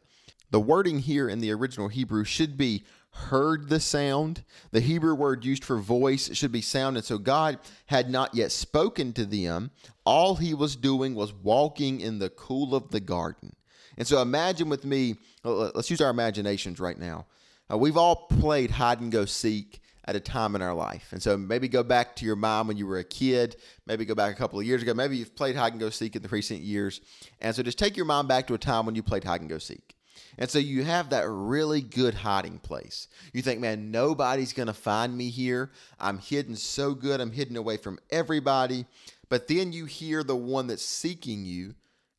The 0.49 0.61
wording 0.61 0.99
here 0.99 1.27
in 1.27 1.39
the 1.39 1.51
original 1.51 1.89
Hebrew 1.89 2.23
should 2.23 2.57
be 2.57 2.85
heard 3.13 3.70
the 3.70 3.79
sound. 3.79 4.43
The 4.72 4.79
Hebrew 4.79 5.15
word 5.15 5.46
used 5.46 5.63
for 5.63 5.77
voice 5.77 6.36
should 6.36 6.51
be 6.51 6.62
sound. 6.62 6.98
And 6.98 7.05
so 7.05 7.17
God 7.17 7.60
had 7.86 8.10
not 8.10 8.34
yet 8.34 8.51
spoken 8.51 9.13
to 9.13 9.25
them. 9.25 9.72
All 10.05 10.36
he 10.36 10.53
was 10.53 10.75
doing 10.75 11.15
was 11.15 11.34
walking 11.34 12.01
in 12.01 12.20
the 12.20 12.29
cool 12.29 12.75
of 12.75 12.89
the 12.89 13.00
garden. 13.00 13.55
And 13.98 14.08
so 14.08 14.22
imagine 14.22 14.70
with 14.70 14.86
me, 14.86 15.15
let's 15.43 15.89
use 15.89 16.01
our 16.01 16.10
imaginations 16.10 16.79
right 16.79 16.98
now. 16.98 17.27
Uh, 17.72 17.77
we've 17.77 17.98
all 17.98 18.27
played 18.27 18.72
hide 18.72 19.00
and 19.00 19.12
go 19.12 19.25
seek 19.25 19.82
at 20.05 20.15
a 20.15 20.20
time 20.20 20.55
in 20.55 20.62
our 20.62 20.74
life. 20.74 21.10
And 21.12 21.22
so 21.22 21.38
maybe 21.38 21.67
go 21.67 21.84
back 21.84 22.15
to 22.17 22.25
your 22.25 22.36
mom 22.36 22.67
when 22.67 22.75
you 22.75 22.86
were 22.86 22.98
a 22.98 23.03
kid, 23.03 23.55
maybe 23.86 24.03
go 24.03 24.15
back 24.15 24.34
a 24.34 24.36
couple 24.36 24.60
of 24.60 24.65
years 24.65 24.82
ago. 24.82 24.93
Maybe 24.93 25.17
you've 25.17 25.36
played 25.36 25.55
hide 25.55 25.72
and 25.72 25.79
go 25.79 25.89
seek 25.89 26.15
in 26.15 26.22
the 26.22 26.27
recent 26.27 26.60
years. 26.60 27.00
And 27.39 27.55
so 27.55 27.63
just 27.63 27.79
take 27.79 27.96
your 27.96 28.05
mom 28.05 28.27
back 28.27 28.48
to 28.48 28.53
a 28.53 28.58
time 28.58 28.86
when 28.86 28.96
you 28.96 29.03
played 29.03 29.24
hide 29.24 29.39
and 29.39 29.50
go 29.50 29.60
seek. 29.60 29.96
And 30.37 30.49
so 30.49 30.59
you 30.59 30.83
have 30.83 31.09
that 31.09 31.27
really 31.27 31.81
good 31.81 32.13
hiding 32.13 32.59
place. 32.59 33.07
You 33.33 33.41
think, 33.41 33.59
man, 33.59 33.91
nobody's 33.91 34.53
going 34.53 34.67
to 34.67 34.73
find 34.73 35.15
me 35.15 35.29
here. 35.29 35.71
I'm 35.99 36.17
hidden 36.17 36.55
so 36.55 36.93
good. 36.93 37.21
I'm 37.21 37.31
hidden 37.31 37.55
away 37.55 37.77
from 37.77 37.99
everybody. 38.09 38.85
But 39.29 39.47
then 39.47 39.71
you 39.73 39.85
hear 39.85 40.23
the 40.23 40.35
one 40.35 40.67
that's 40.67 40.85
seeking 40.85 41.45
you 41.45 41.75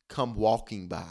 come 0.07 0.35
walking 0.35 0.87
by. 0.87 1.07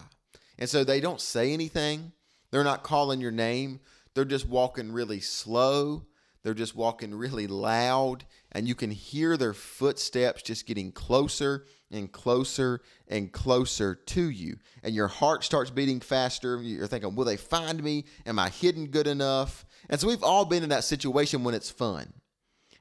And 0.59 0.69
so 0.69 0.85
they 0.85 1.01
don't 1.01 1.21
say 1.21 1.53
anything. 1.53 2.13
They're 2.51 2.65
not 2.65 2.83
calling 2.83 3.21
your 3.21 3.31
name. 3.31 3.81
They're 4.15 4.25
just 4.25 4.49
walking 4.49 4.93
really 4.93 5.21
slow. 5.21 6.07
They're 6.43 6.55
just 6.55 6.77
walking 6.77 7.15
really 7.15 7.47
loud. 7.47 8.25
And 8.53 8.69
you 8.69 8.75
can 8.75 8.91
hear 8.91 9.37
their 9.37 9.55
footsteps 9.55 10.43
just 10.43 10.67
getting 10.67 10.93
closer 10.93 11.65
and 11.95 12.13
closer 12.13 12.81
and 13.09 13.33
closer 13.33 13.95
to 13.95 14.29
you. 14.29 14.57
And 14.83 14.95
your 14.95 15.09
heart 15.09 15.45
starts 15.45 15.71
beating 15.71 16.01
faster. 16.01 16.61
You're 16.61 16.87
thinking, 16.87 17.15
will 17.15 17.25
they 17.25 17.37
find 17.37 17.83
me? 17.83 18.05
Am 18.27 18.39
I 18.39 18.49
hidden 18.49 18.87
good 18.87 19.07
enough? 19.07 19.65
And 19.89 20.01
so 20.01 20.09
we've 20.09 20.23
all 20.23 20.45
been 20.45 20.63
in 20.63 20.69
that 20.71 20.85
situation 20.85 21.45
when 21.45 21.55
it's 21.55 21.71
fun. 21.71 22.13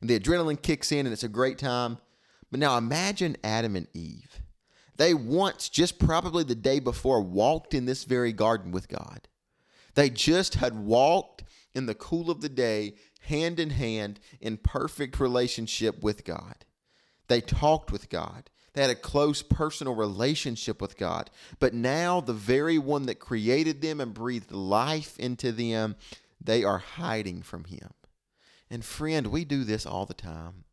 And 0.01 0.09
the 0.09 0.19
adrenaline 0.19 0.61
kicks 0.61 0.91
in 0.91 1.05
and 1.05 1.13
it's 1.13 1.23
a 1.23 1.29
great 1.29 1.57
time. 1.57 1.97
But 2.51 2.59
now 2.59 2.77
imagine 2.77 3.37
Adam 3.43 3.75
and 3.75 3.87
Eve. 3.93 4.41
They 4.97 5.13
once, 5.13 5.69
just 5.69 5.97
probably 5.97 6.43
the 6.43 6.55
day 6.55 6.79
before, 6.79 7.21
walked 7.21 7.73
in 7.73 7.85
this 7.85 8.03
very 8.03 8.31
garden 8.31 8.71
with 8.71 8.87
God. 8.87 9.27
They 9.95 10.09
just 10.09 10.55
had 10.55 10.75
walked 10.75 11.43
in 11.73 11.85
the 11.85 11.95
cool 11.95 12.29
of 12.29 12.41
the 12.41 12.49
day, 12.49 12.95
hand 13.21 13.59
in 13.59 13.71
hand, 13.71 14.19
in 14.39 14.57
perfect 14.57 15.19
relationship 15.19 16.03
with 16.03 16.23
God. 16.25 16.65
They 17.27 17.41
talked 17.41 17.91
with 17.91 18.09
God. 18.09 18.49
They 18.73 18.81
had 18.81 18.89
a 18.89 18.95
close 18.95 19.41
personal 19.41 19.95
relationship 19.95 20.81
with 20.81 20.97
God. 20.97 21.29
But 21.59 21.73
now, 21.73 22.21
the 22.21 22.33
very 22.33 22.77
one 22.77 23.05
that 23.05 23.19
created 23.19 23.81
them 23.81 24.01
and 24.01 24.13
breathed 24.13 24.51
life 24.51 25.17
into 25.19 25.51
them, 25.51 25.95
they 26.41 26.63
are 26.63 26.79
hiding 26.79 27.43
from 27.43 27.65
Him. 27.65 27.93
And 28.69 28.83
friend, 28.83 29.27
we 29.27 29.45
do 29.45 29.63
this 29.63 29.85
all 29.85 30.05
the 30.05 30.15
time. 30.15 30.63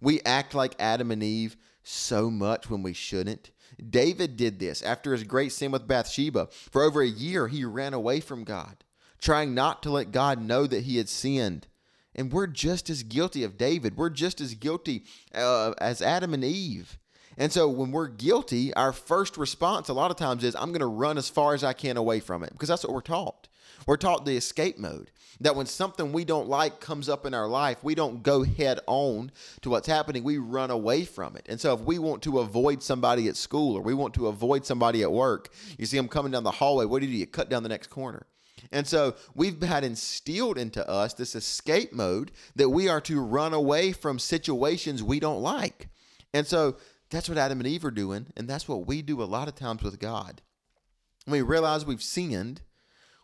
We 0.00 0.20
act 0.24 0.54
like 0.54 0.76
Adam 0.78 1.10
and 1.10 1.22
Eve 1.22 1.56
so 1.82 2.30
much 2.30 2.70
when 2.70 2.82
we 2.82 2.92
shouldn't. 2.92 3.50
David 3.90 4.36
did 4.36 4.58
this 4.58 4.82
after 4.82 5.12
his 5.12 5.24
great 5.24 5.52
sin 5.52 5.72
with 5.72 5.88
Bathsheba. 5.88 6.48
For 6.50 6.82
over 6.82 7.02
a 7.02 7.08
year, 7.08 7.48
he 7.48 7.64
ran 7.64 7.94
away 7.94 8.20
from 8.20 8.44
God, 8.44 8.84
trying 9.20 9.54
not 9.54 9.82
to 9.82 9.90
let 9.90 10.12
God 10.12 10.40
know 10.40 10.66
that 10.66 10.84
he 10.84 10.96
had 10.96 11.08
sinned. 11.08 11.66
And 12.14 12.32
we're 12.32 12.46
just 12.46 12.90
as 12.90 13.02
guilty 13.02 13.44
of 13.44 13.56
David. 13.56 13.96
We're 13.96 14.10
just 14.10 14.40
as 14.40 14.54
guilty 14.54 15.04
uh, 15.34 15.74
as 15.78 16.02
Adam 16.02 16.34
and 16.34 16.44
Eve. 16.44 16.98
And 17.38 17.52
so 17.52 17.68
when 17.68 17.92
we're 17.92 18.08
guilty, 18.08 18.74
our 18.74 18.92
first 18.92 19.38
response 19.38 19.88
a 19.88 19.94
lot 19.94 20.10
of 20.10 20.16
times 20.16 20.42
is, 20.44 20.56
I'm 20.56 20.70
going 20.70 20.80
to 20.80 20.86
run 20.86 21.16
as 21.16 21.28
far 21.28 21.54
as 21.54 21.62
I 21.62 21.72
can 21.72 21.96
away 21.96 22.20
from 22.20 22.42
it 22.42 22.50
because 22.52 22.68
that's 22.68 22.84
what 22.84 22.92
we're 22.92 23.00
taught. 23.00 23.48
We're 23.86 23.96
taught 23.96 24.24
the 24.24 24.36
escape 24.36 24.76
mode 24.76 25.12
that 25.40 25.54
when 25.54 25.66
something 25.66 26.12
we 26.12 26.24
don't 26.24 26.48
like 26.48 26.80
comes 26.80 27.08
up 27.08 27.24
in 27.24 27.32
our 27.32 27.46
life, 27.46 27.78
we 27.84 27.94
don't 27.94 28.24
go 28.24 28.42
head 28.42 28.80
on 28.88 29.30
to 29.62 29.70
what's 29.70 29.86
happening. 29.86 30.24
We 30.24 30.38
run 30.38 30.72
away 30.72 31.04
from 31.04 31.36
it. 31.36 31.46
And 31.48 31.60
so 31.60 31.74
if 31.74 31.80
we 31.80 32.00
want 32.00 32.22
to 32.24 32.40
avoid 32.40 32.82
somebody 32.82 33.28
at 33.28 33.36
school 33.36 33.76
or 33.76 33.80
we 33.80 33.94
want 33.94 34.14
to 34.14 34.26
avoid 34.26 34.66
somebody 34.66 35.02
at 35.02 35.12
work, 35.12 35.50
you 35.78 35.86
see 35.86 35.96
them 35.96 36.08
coming 36.08 36.32
down 36.32 36.42
the 36.42 36.50
hallway, 36.50 36.86
what 36.86 37.00
do 37.00 37.06
you 37.06 37.12
do? 37.12 37.18
You 37.18 37.26
cut 37.26 37.48
down 37.48 37.62
the 37.62 37.68
next 37.68 37.86
corner. 37.86 38.26
And 38.72 38.84
so 38.84 39.14
we've 39.34 39.62
had 39.62 39.84
instilled 39.84 40.58
into 40.58 40.86
us 40.88 41.14
this 41.14 41.36
escape 41.36 41.92
mode 41.92 42.32
that 42.56 42.70
we 42.70 42.88
are 42.88 43.00
to 43.02 43.20
run 43.20 43.54
away 43.54 43.92
from 43.92 44.18
situations 44.18 45.04
we 45.04 45.20
don't 45.20 45.40
like. 45.40 45.88
And 46.34 46.46
so 46.46 46.76
that's 47.10 47.28
what 47.28 47.38
Adam 47.38 47.60
and 47.60 47.66
Eve 47.66 47.84
are 47.84 47.90
doing, 47.90 48.26
and 48.36 48.48
that's 48.48 48.68
what 48.68 48.86
we 48.86 49.02
do 49.02 49.22
a 49.22 49.24
lot 49.24 49.48
of 49.48 49.54
times 49.54 49.82
with 49.82 49.98
God. 49.98 50.42
When 51.24 51.32
we 51.32 51.42
realize 51.42 51.84
we've 51.84 52.02
sinned, 52.02 52.62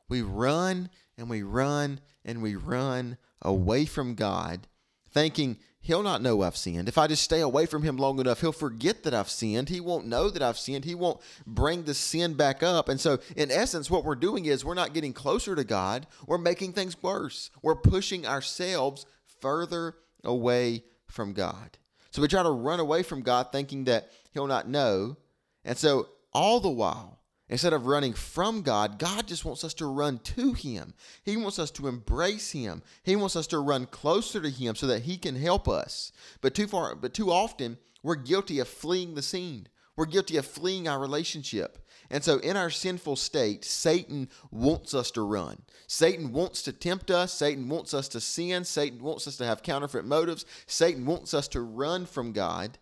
we 0.08 0.22
run 0.22 0.90
and 1.16 1.28
we 1.28 1.42
run 1.42 2.00
and 2.24 2.42
we 2.42 2.56
run 2.56 3.18
away 3.42 3.84
from 3.84 4.14
God, 4.14 4.66
thinking 5.10 5.58
he'll 5.80 6.02
not 6.02 6.22
know 6.22 6.42
I've 6.42 6.56
sinned. 6.56 6.88
If 6.88 6.98
I 6.98 7.06
just 7.06 7.22
stay 7.22 7.40
away 7.40 7.66
from 7.66 7.82
him 7.82 7.96
long 7.98 8.18
enough, 8.18 8.40
he'll 8.40 8.52
forget 8.52 9.02
that 9.02 9.14
I've 9.14 9.30
sinned. 9.30 9.68
He 9.68 9.80
won't 9.80 10.06
know 10.06 10.30
that 10.30 10.42
I've 10.42 10.58
sinned. 10.58 10.84
He 10.84 10.94
won't 10.94 11.20
bring 11.46 11.84
the 11.84 11.94
sin 11.94 12.34
back 12.34 12.62
up. 12.62 12.88
And 12.88 12.98
so, 12.98 13.18
in 13.36 13.50
essence, 13.50 13.90
what 13.90 14.04
we're 14.04 14.14
doing 14.14 14.46
is 14.46 14.64
we're 14.64 14.74
not 14.74 14.94
getting 14.94 15.12
closer 15.12 15.54
to 15.54 15.64
God, 15.64 16.06
we're 16.26 16.38
making 16.38 16.72
things 16.72 17.00
worse. 17.02 17.50
We're 17.62 17.76
pushing 17.76 18.26
ourselves 18.26 19.04
further 19.40 19.96
away 20.24 20.84
from 21.06 21.34
God. 21.34 21.78
So 22.14 22.22
we 22.22 22.28
try 22.28 22.44
to 22.44 22.50
run 22.50 22.78
away 22.78 23.02
from 23.02 23.22
God 23.22 23.50
thinking 23.50 23.84
that 23.84 24.12
He'll 24.32 24.46
not 24.46 24.68
know. 24.68 25.16
And 25.64 25.76
so 25.76 26.10
all 26.32 26.60
the 26.60 26.70
while, 26.70 27.18
instead 27.48 27.72
of 27.72 27.86
running 27.86 28.12
from 28.12 28.62
God, 28.62 29.00
God 29.00 29.26
just 29.26 29.44
wants 29.44 29.64
us 29.64 29.74
to 29.74 29.86
run 29.86 30.20
to 30.20 30.52
Him. 30.52 30.94
He 31.24 31.36
wants 31.36 31.58
us 31.58 31.72
to 31.72 31.88
embrace 31.88 32.52
Him. 32.52 32.84
He 33.02 33.16
wants 33.16 33.34
us 33.34 33.48
to 33.48 33.58
run 33.58 33.86
closer 33.86 34.40
to 34.40 34.48
Him 34.48 34.76
so 34.76 34.86
that 34.86 35.02
He 35.02 35.16
can 35.16 35.34
help 35.34 35.68
us. 35.68 36.12
But 36.40 36.54
too 36.54 36.68
far, 36.68 36.94
but 36.94 37.14
too 37.14 37.32
often, 37.32 37.78
we're 38.04 38.14
guilty 38.14 38.60
of 38.60 38.68
fleeing 38.68 39.16
the 39.16 39.20
scene. 39.20 39.66
We're 39.96 40.06
guilty 40.06 40.36
of 40.36 40.46
fleeing 40.46 40.86
our 40.86 41.00
relationship. 41.00 41.83
And 42.10 42.22
so, 42.22 42.38
in 42.38 42.56
our 42.56 42.70
sinful 42.70 43.16
state, 43.16 43.64
Satan 43.64 44.28
wants 44.50 44.94
us 44.94 45.10
to 45.12 45.22
run. 45.22 45.62
Satan 45.86 46.32
wants 46.32 46.62
to 46.62 46.72
tempt 46.72 47.10
us. 47.10 47.32
Satan 47.32 47.68
wants 47.68 47.94
us 47.94 48.08
to 48.08 48.20
sin. 48.20 48.64
Satan 48.64 49.02
wants 49.02 49.26
us 49.26 49.36
to 49.38 49.44
have 49.44 49.62
counterfeit 49.62 50.04
motives. 50.04 50.44
Satan 50.66 51.06
wants 51.06 51.34
us 51.34 51.48
to 51.48 51.60
run 51.60 52.06
from 52.06 52.32
God. 52.32 52.78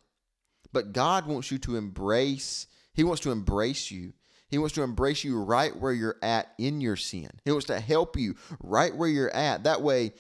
But 0.72 0.92
God 0.92 1.26
wants 1.26 1.50
you 1.50 1.58
to 1.58 1.76
embrace, 1.76 2.66
He 2.94 3.04
wants 3.04 3.20
to 3.22 3.30
embrace 3.30 3.90
you. 3.90 4.14
He 4.48 4.58
wants 4.58 4.74
to 4.74 4.82
embrace 4.82 5.24
you 5.24 5.42
right 5.42 5.74
where 5.74 5.94
you're 5.94 6.18
at 6.22 6.52
in 6.58 6.82
your 6.82 6.96
sin. 6.96 7.30
He 7.42 7.50
wants 7.50 7.66
to 7.68 7.80
help 7.80 8.18
you 8.18 8.34
right 8.62 8.94
where 8.94 9.08
you're 9.08 9.34
at. 9.34 9.64
That 9.64 9.80
way, 9.80 10.12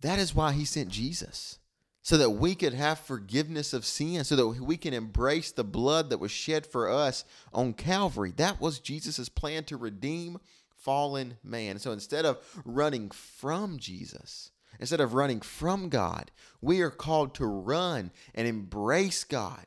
that 0.00 0.18
is 0.18 0.34
why 0.34 0.52
He 0.52 0.64
sent 0.64 0.88
Jesus 0.88 1.58
so 2.02 2.16
that 2.18 2.30
we 2.30 2.54
could 2.54 2.74
have 2.74 2.98
forgiveness 2.98 3.72
of 3.72 3.84
sin, 3.84 4.24
so 4.24 4.34
that 4.36 4.46
we 4.46 4.76
can 4.76 4.92
embrace 4.92 5.52
the 5.52 5.64
blood 5.64 6.10
that 6.10 6.18
was 6.18 6.32
shed 6.32 6.66
for 6.66 6.90
us 6.90 7.24
on 7.52 7.72
Calvary. 7.72 8.32
That 8.36 8.60
was 8.60 8.80
Jesus' 8.80 9.28
plan 9.28 9.64
to 9.64 9.76
redeem 9.76 10.38
fallen 10.76 11.38
man. 11.44 11.78
So 11.78 11.92
instead 11.92 12.26
of 12.26 12.38
running 12.64 13.10
from 13.10 13.78
Jesus, 13.78 14.50
instead 14.80 15.00
of 15.00 15.14
running 15.14 15.40
from 15.40 15.88
God, 15.88 16.32
we 16.60 16.80
are 16.80 16.90
called 16.90 17.34
to 17.36 17.46
run 17.46 18.10
and 18.34 18.48
embrace 18.48 19.22
God 19.22 19.66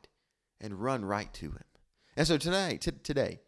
and 0.60 0.82
run 0.82 1.06
right 1.06 1.34
to 1.36 1.46
Him. 1.46 1.64
And 2.18 2.28
so 2.28 2.38
today, 2.38 2.78
t- 2.82 2.92
today, 3.04 3.40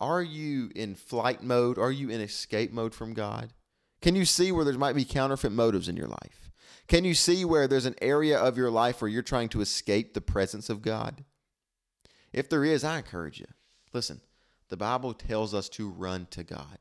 are 0.00 0.22
you 0.22 0.70
in 0.74 0.94
flight 0.94 1.42
mode? 1.42 1.76
Are 1.78 1.92
you 1.92 2.08
in 2.08 2.20
escape 2.22 2.72
mode 2.72 2.94
from 2.94 3.12
God? 3.12 3.52
Can 4.00 4.14
you 4.14 4.24
see 4.24 4.50
where 4.52 4.64
there 4.64 4.78
might 4.78 4.94
be 4.94 5.04
counterfeit 5.04 5.52
motives 5.52 5.88
in 5.88 5.96
your 5.96 6.06
life? 6.06 6.47
Can 6.88 7.04
you 7.04 7.14
see 7.14 7.44
where 7.44 7.68
there's 7.68 7.86
an 7.86 7.94
area 8.00 8.38
of 8.38 8.56
your 8.56 8.70
life 8.70 9.00
where 9.00 9.10
you're 9.10 9.22
trying 9.22 9.50
to 9.50 9.60
escape 9.60 10.14
the 10.14 10.20
presence 10.20 10.70
of 10.70 10.82
God? 10.82 11.24
If 12.32 12.48
there 12.48 12.64
is, 12.64 12.82
I 12.82 12.98
encourage 12.98 13.38
you. 13.38 13.46
Listen, 13.92 14.20
the 14.68 14.76
Bible 14.76 15.14
tells 15.14 15.54
us 15.54 15.68
to 15.70 15.88
run 15.88 16.26
to 16.30 16.42
God 16.42 16.78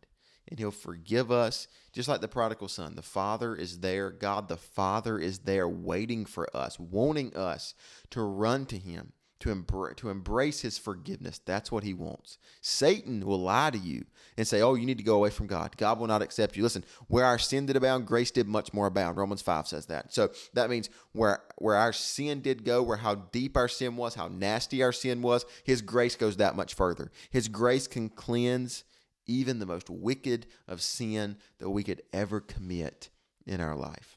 and 0.50 0.60
he'll 0.60 0.72
forgive 0.72 1.32
us 1.32 1.68
just 1.94 2.08
like 2.08 2.22
the 2.22 2.28
prodigal 2.28 2.68
son 2.68 2.96
the 2.96 3.02
father 3.02 3.56
is 3.56 3.80
there 3.80 4.10
god 4.10 4.48
the 4.48 4.58
father 4.58 5.20
is 5.20 5.40
there 5.40 5.68
waiting 5.68 6.26
for 6.26 6.48
us 6.56 6.80
wanting 6.80 7.36
us 7.36 7.74
to 8.10 8.22
run 8.22 8.66
to 8.66 8.78
him 8.78 9.14
to, 9.40 9.94
to 9.98 10.10
embrace 10.10 10.62
his 10.62 10.78
forgiveness. 10.78 11.40
That's 11.46 11.72
what 11.72 11.84
he 11.84 11.94
wants. 11.94 12.38
Satan 12.62 13.26
will 13.26 13.40
lie 13.40 13.70
to 13.70 13.78
you 13.78 14.06
and 14.36 14.48
say, 14.48 14.62
Oh, 14.62 14.74
you 14.74 14.86
need 14.86 14.98
to 14.98 15.04
go 15.04 15.16
away 15.16 15.30
from 15.30 15.48
God. 15.48 15.78
God 15.78 16.00
will 16.00 16.08
not 16.08 16.22
accept 16.22 16.58
you. 16.58 16.64
Listen, 16.64 16.84
where 17.08 17.26
our 17.26 17.38
sin 17.38 17.66
did 17.66 17.76
abound, 17.76 18.08
grace 18.08 18.32
did 18.32 18.48
much 18.48 18.74
more 18.74 18.88
abound. 18.88 19.18
Romans 19.18 19.42
5 19.42 19.68
says 19.68 19.86
that. 19.88 20.14
So 20.14 20.32
that 20.54 20.70
means 20.70 20.90
where, 21.12 21.44
where 21.58 21.76
our 21.76 21.94
sin 21.94 22.42
did 22.42 22.64
go, 22.64 22.82
where 22.82 22.98
how 22.98 23.16
deep 23.16 23.56
our 23.56 23.68
sin 23.68 23.96
was, 23.96 24.16
how 24.16 24.28
nasty 24.28 24.82
our 24.82 24.94
sin 24.94 25.22
was, 25.22 25.46
his 25.64 25.82
grace 25.82 26.16
goes 26.16 26.38
that 26.38 26.56
much 26.56 26.74
further. 26.74 27.12
His 27.30 27.48
grace 27.48 27.88
can 27.88 28.10
cleanse 28.10 28.84
even 29.28 29.60
the 29.60 29.66
most 29.66 29.90
wicked 29.90 30.48
of 30.68 30.82
sin 30.82 31.38
that 31.60 31.70
we 31.70 31.84
could 31.84 32.02
ever 32.14 32.40
commit 32.40 33.10
in 33.46 33.62
our 33.62 33.76
life. 33.76 34.17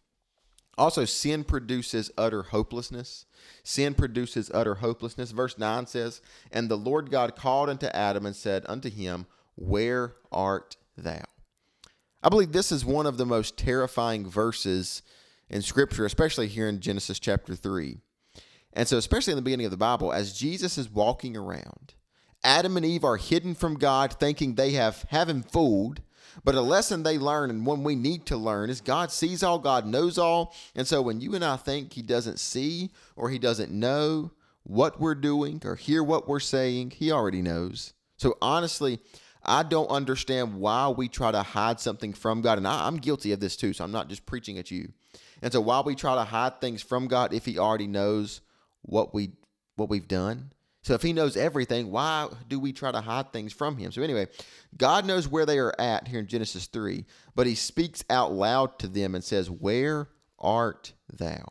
Also, 0.81 1.05
sin 1.05 1.45
produces 1.45 2.11
utter 2.17 2.43
hopelessness. 2.43 3.27
Sin 3.63 3.93
produces 3.93 4.51
utter 4.55 4.77
hopelessness. 4.77 5.31
Verse 5.31 5.59
9 5.59 5.87
says, 5.87 6.23
And 6.51 6.71
the 6.71 6.79
Lord 6.79 7.11
God 7.11 7.37
called 7.37 7.69
unto 7.69 7.89
Adam 7.89 8.25
and 8.25 8.35
said 8.35 8.65
unto 8.67 8.89
him, 8.89 9.27
Where 9.57 10.15
art 10.33 10.79
thou? 10.97 11.25
I 12.23 12.31
believe 12.31 12.53
this 12.53 12.73
is 12.73 12.83
one 12.83 13.05
of 13.05 13.19
the 13.19 13.27
most 13.27 13.59
terrifying 13.59 14.27
verses 14.27 15.03
in 15.51 15.61
Scripture, 15.61 16.07
especially 16.07 16.49
here 16.49 16.67
in 16.67 16.81
Genesis 16.81 17.19
chapter 17.19 17.55
3. 17.55 17.99
And 18.73 18.89
so, 18.89 18.97
especially 18.97 19.35
in 19.35 19.37
the 19.37 19.43
beginning 19.43 19.67
of 19.67 19.73
the 19.73 19.77
Bible, 19.77 20.15
as 20.15 20.33
Jesus 20.33 20.79
is 20.79 20.89
walking 20.89 21.37
around, 21.37 21.93
Adam 22.43 22.79
and 22.79 22.87
Eve 22.87 23.05
are 23.05 23.19
hidden 23.19 23.55
from 23.55 23.75
God, 23.75 24.15
thinking 24.15 24.55
they 24.55 24.71
have, 24.71 25.05
have 25.11 25.29
him 25.29 25.43
fooled. 25.43 26.01
But 26.45 26.55
a 26.55 26.61
lesson 26.61 27.03
they 27.03 27.19
learn 27.19 27.51
and 27.51 27.67
one 27.67 27.85
we 27.85 27.95
need 27.95 28.27
to 28.27 28.37
learn 28.37 28.71
is 28.71 28.81
God 28.81 29.11
sees 29.11 29.43
all, 29.43 29.59
God 29.59 29.87
knows 29.87 30.19
all. 30.19 30.55
And 30.75 30.87
so 30.87 31.03
when 31.03 31.21
you 31.21 31.35
and 31.35 31.45
I 31.45 31.57
think 31.57 31.93
He 31.93 32.03
doesn't 32.03 32.39
see 32.39 32.91
or 33.17 33.31
He 33.31 33.39
doesn't 33.39 33.71
know 33.71 34.31
what 34.63 35.01
we're 35.01 35.15
doing 35.15 35.61
or 35.65 35.77
hear 35.77 36.03
what 36.03 36.29
we're 36.29 36.41
saying, 36.41 36.91
He 36.93 37.11
already 37.11 37.43
knows. 37.43 37.93
So 38.17 38.37
honestly, 38.43 39.01
I 39.43 39.63
don't 39.63 39.89
understand 39.89 40.55
why 40.55 40.89
we 40.89 41.09
try 41.09 41.33
to 41.33 41.43
hide 41.43 41.81
something 41.81 42.13
from 42.13 42.43
God. 42.43 42.59
And 42.59 42.69
I, 42.69 42.87
am 42.87 42.99
guilty 42.99 43.33
of 43.33 43.41
this 43.41 43.57
too, 43.57 43.73
so 43.73 43.85
I'm 43.85 43.93
not 43.93 44.09
just 44.09 44.27
preaching 44.27 44.59
at 44.59 44.71
you. 44.71 44.93
And 45.43 45.53
so 45.53 45.61
while 45.61 45.83
we 45.83 45.95
try 45.95 46.15
to 46.15 46.25
hide 46.25 46.61
things 46.61 46.83
from 46.83 47.09
God, 47.09 47.33
if 47.33 47.47
He 47.47 47.59
already 47.59 47.87
knows 47.87 48.43
what 48.83 49.15
we 49.15 49.31
what 49.77 49.89
we've 49.89 50.09
done, 50.09 50.53
so 50.83 50.95
if 50.95 51.03
he 51.03 51.13
knows 51.13 51.37
everything, 51.37 51.91
why 51.91 52.29
do 52.49 52.59
we 52.59 52.73
try 52.73 52.91
to 52.91 53.01
hide 53.01 53.33
things 53.33 53.53
from 53.53 53.77
him? 53.77 53.93
So 53.93 54.03
anyway, 54.03 54.29
God 54.77 55.05
knows 55.05 55.29
where 55.29 55.45
they 55.45 55.59
are 55.59 55.75
at 55.79 56.09
here 56.09 56.21
in 56.21 56.27
Genesis 56.27 56.67
3, 56.67 57.05
but 57.35 57.47
he 57.47 57.55
speaks 57.55 58.03
out 58.09 58.33
loud 58.33 58.79
to 58.79 58.89
them 58.89 59.15
and 59.15 59.23
says, 59.23 59.51
Where 59.51 60.09
art 60.39 60.95
thou? 61.13 61.45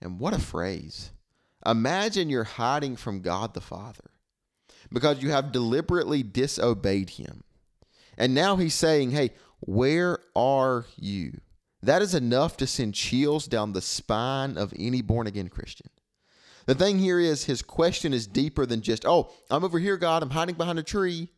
And 0.00 0.18
what 0.18 0.34
a 0.34 0.40
phrase. 0.40 1.12
Imagine 1.64 2.28
you're 2.28 2.44
hiding 2.44 2.96
from 2.96 3.20
God 3.20 3.54
the 3.54 3.60
Father 3.60 4.10
because 4.92 5.22
you 5.22 5.30
have 5.30 5.52
deliberately 5.52 6.22
disobeyed 6.22 7.10
him. 7.10 7.44
And 8.16 8.34
now 8.34 8.56
he's 8.56 8.74
saying, 8.74 9.12
Hey, 9.12 9.30
where 9.60 10.18
are 10.34 10.86
you? 10.96 11.40
That 11.82 12.02
is 12.02 12.14
enough 12.14 12.56
to 12.56 12.66
send 12.66 12.94
chills 12.94 13.46
down 13.46 13.72
the 13.72 13.80
spine 13.80 14.56
of 14.58 14.74
any 14.76 15.02
born 15.02 15.28
again 15.28 15.48
Christian. 15.48 15.90
The 16.68 16.74
thing 16.74 16.98
here 16.98 17.18
is 17.18 17.46
his 17.46 17.62
question 17.62 18.12
is 18.12 18.26
deeper 18.26 18.66
than 18.66 18.82
just, 18.82 19.06
oh, 19.06 19.30
I'm 19.50 19.64
over 19.64 19.78
here, 19.78 19.96
God, 19.96 20.22
I'm 20.22 20.28
hiding 20.28 20.56
behind 20.56 20.78
a 20.78 20.82
tree. 20.82 21.30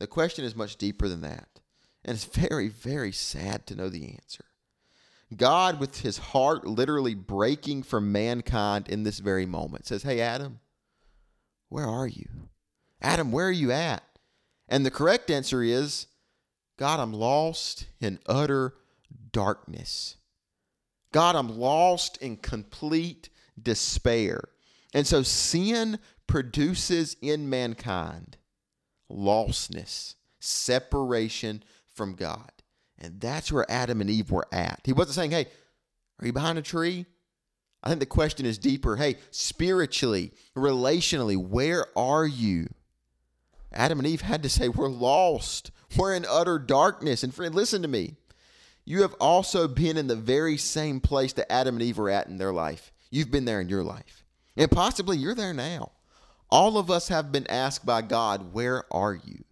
The 0.00 0.08
question 0.08 0.44
is 0.44 0.56
much 0.56 0.74
deeper 0.74 1.06
than 1.06 1.20
that. 1.20 1.60
And 2.04 2.16
it's 2.16 2.24
very, 2.24 2.66
very 2.66 3.12
sad 3.12 3.68
to 3.68 3.76
know 3.76 3.88
the 3.88 4.10
answer. 4.10 4.44
God, 5.36 5.78
with 5.78 6.00
his 6.00 6.18
heart 6.18 6.66
literally 6.66 7.14
breaking 7.14 7.84
from 7.84 8.10
mankind 8.10 8.88
in 8.88 9.04
this 9.04 9.20
very 9.20 9.46
moment, 9.46 9.86
says, 9.86 10.02
Hey, 10.02 10.20
Adam, 10.20 10.58
where 11.68 11.86
are 11.86 12.08
you? 12.08 12.28
Adam, 13.00 13.30
where 13.30 13.46
are 13.46 13.52
you 13.52 13.70
at? 13.70 14.02
And 14.68 14.84
the 14.84 14.90
correct 14.90 15.30
answer 15.30 15.62
is, 15.62 16.08
God, 16.76 16.98
I'm 16.98 17.12
lost 17.12 17.86
in 18.00 18.18
utter 18.26 18.74
darkness. 19.30 20.16
God, 21.12 21.36
I'm 21.36 21.60
lost 21.60 22.16
in 22.16 22.38
complete 22.38 23.28
despair. 23.62 24.42
And 24.94 25.06
so 25.06 25.22
sin 25.22 25.98
produces 26.26 27.16
in 27.20 27.48
mankind 27.48 28.36
lostness, 29.10 30.14
separation 30.40 31.62
from 31.94 32.14
God. 32.14 32.50
And 32.98 33.20
that's 33.20 33.52
where 33.52 33.70
Adam 33.70 34.00
and 34.00 34.10
Eve 34.10 34.30
were 34.30 34.46
at. 34.52 34.80
He 34.84 34.92
wasn't 34.92 35.14
saying, 35.14 35.30
hey, 35.30 35.46
are 36.20 36.26
you 36.26 36.32
behind 36.32 36.58
a 36.58 36.62
tree? 36.62 37.06
I 37.82 37.88
think 37.88 38.00
the 38.00 38.06
question 38.06 38.44
is 38.44 38.58
deeper. 38.58 38.96
Hey, 38.96 39.16
spiritually, 39.30 40.32
relationally, 40.56 41.36
where 41.36 41.86
are 41.96 42.26
you? 42.26 42.68
Adam 43.72 43.98
and 43.98 44.08
Eve 44.08 44.22
had 44.22 44.42
to 44.42 44.48
say, 44.48 44.68
We're 44.68 44.88
lost. 44.88 45.70
We're 45.96 46.14
in 46.14 46.26
utter 46.28 46.58
darkness. 46.58 47.22
And 47.22 47.32
friend, 47.32 47.54
listen 47.54 47.82
to 47.82 47.88
me. 47.88 48.16
You 48.84 49.02
have 49.02 49.14
also 49.20 49.68
been 49.68 49.96
in 49.96 50.06
the 50.06 50.16
very 50.16 50.56
same 50.56 51.00
place 51.00 51.34
that 51.34 51.52
Adam 51.52 51.76
and 51.76 51.82
Eve 51.82 51.98
were 51.98 52.10
at 52.10 52.26
in 52.26 52.38
their 52.38 52.52
life. 52.52 52.92
You've 53.10 53.30
been 53.30 53.44
there 53.44 53.60
in 53.60 53.68
your 53.68 53.84
life. 53.84 54.24
And 54.56 54.70
possibly 54.70 55.16
you're 55.16 55.34
there 55.34 55.54
now. 55.54 55.92
All 56.50 56.78
of 56.78 56.90
us 56.90 57.08
have 57.08 57.30
been 57.30 57.46
asked 57.46 57.86
by 57.86 58.02
God, 58.02 58.52
Where 58.52 58.84
are 58.92 59.14
you? 59.14 59.44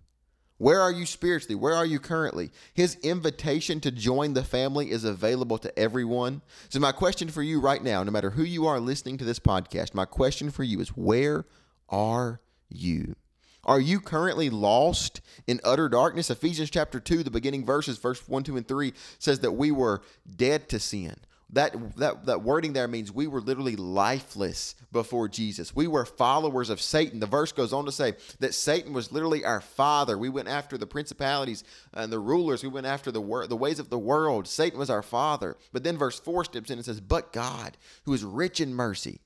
Where 0.59 0.81
are 0.81 0.91
you 0.91 1.05
spiritually? 1.05 1.55
Where 1.55 1.75
are 1.75 1.85
you 1.85 2.01
currently? 2.01 2.51
His 2.73 2.97
invitation 3.03 3.79
to 3.81 3.91
join 3.91 4.33
the 4.33 4.43
family 4.43 4.91
is 4.91 5.05
available 5.05 5.59
to 5.59 5.79
everyone. 5.79 6.41
So, 6.71 6.81
my 6.81 6.93
question 6.93 7.29
for 7.29 7.43
you 7.43 7.61
right 7.61 7.83
now, 7.83 8.03
no 8.03 8.11
matter 8.11 8.31
who 8.31 8.43
you 8.43 8.67
are 8.67 8.81
listening 8.81 9.19
to 9.19 9.25
this 9.25 9.39
podcast, 9.39 9.93
my 9.93 10.07
question 10.07 10.51
for 10.51 10.65
you 10.65 10.81
is 10.81 10.89
Where 10.91 11.45
are 11.89 12.41
you? 12.71 13.17
Are 13.65 13.81
you 13.81 14.01
currently 14.01 14.49
lost 14.49 15.21
in 15.47 15.61
utter 15.65 15.89
darkness? 15.89 16.31
Ephesians 16.31 16.71
chapter 16.71 17.01
2, 17.01 17.25
the 17.25 17.31
beginning 17.31 17.65
verses, 17.65 17.99
verse 17.99 18.27
1, 18.27 18.45
2, 18.45 18.57
and 18.57 18.67
3 18.67 18.93
says 19.19 19.41
that 19.41 19.53
we 19.53 19.73
were 19.73 20.03
dead 20.37 20.69
to 20.69 20.79
sin 20.79 21.17
That, 21.51 21.97
that, 21.97 22.27
that 22.27 22.43
wording 22.43 22.73
there 22.73 22.89
means 22.89 23.13
we 23.13 23.29
were 23.29 23.41
literally 23.41 23.77
lifeless 23.77 24.75
before 24.91 25.29
Jesus. 25.29 25.77
We 25.77 25.87
were 25.87 26.05
followers 26.05 26.71
of 26.71 26.81
Satan. 26.81 27.21
The 27.21 27.27
verse 27.27 27.53
goes 27.53 27.73
on 27.73 27.85
to 27.85 27.93
say 27.93 28.15
that 28.41 28.53
Satan 28.53 28.93
was 28.93 29.13
literally 29.13 29.45
our 29.45 29.61
father. 29.61 30.19
We 30.19 30.29
went 30.29 30.49
after 30.49 30.77
the 30.77 30.89
principalities 30.89 31.63
and 31.95 32.13
the 32.13 32.19
rulers. 32.19 32.65
We 32.65 32.69
went 32.69 32.87
after 32.87 33.13
the, 33.13 33.21
wor- 33.21 33.47
the 33.47 33.57
ways 33.57 33.79
of 33.79 33.91
the 33.91 33.99
world. 33.99 34.49
Satan 34.49 34.79
was 34.79 34.91
our 34.91 35.05
father. 35.05 35.57
But 35.73 35.85
then 35.85 35.97
verse 35.97 36.19
4 36.19 36.47
steps 36.47 36.71
in 36.71 36.79
and 36.79 36.85
says, 36.85 37.01
But 37.01 37.33
God, 37.33 37.77
who 38.05 38.13
is 38.13 38.25
rich 38.25 38.61
in 38.61 38.75
mercy, 38.75 39.21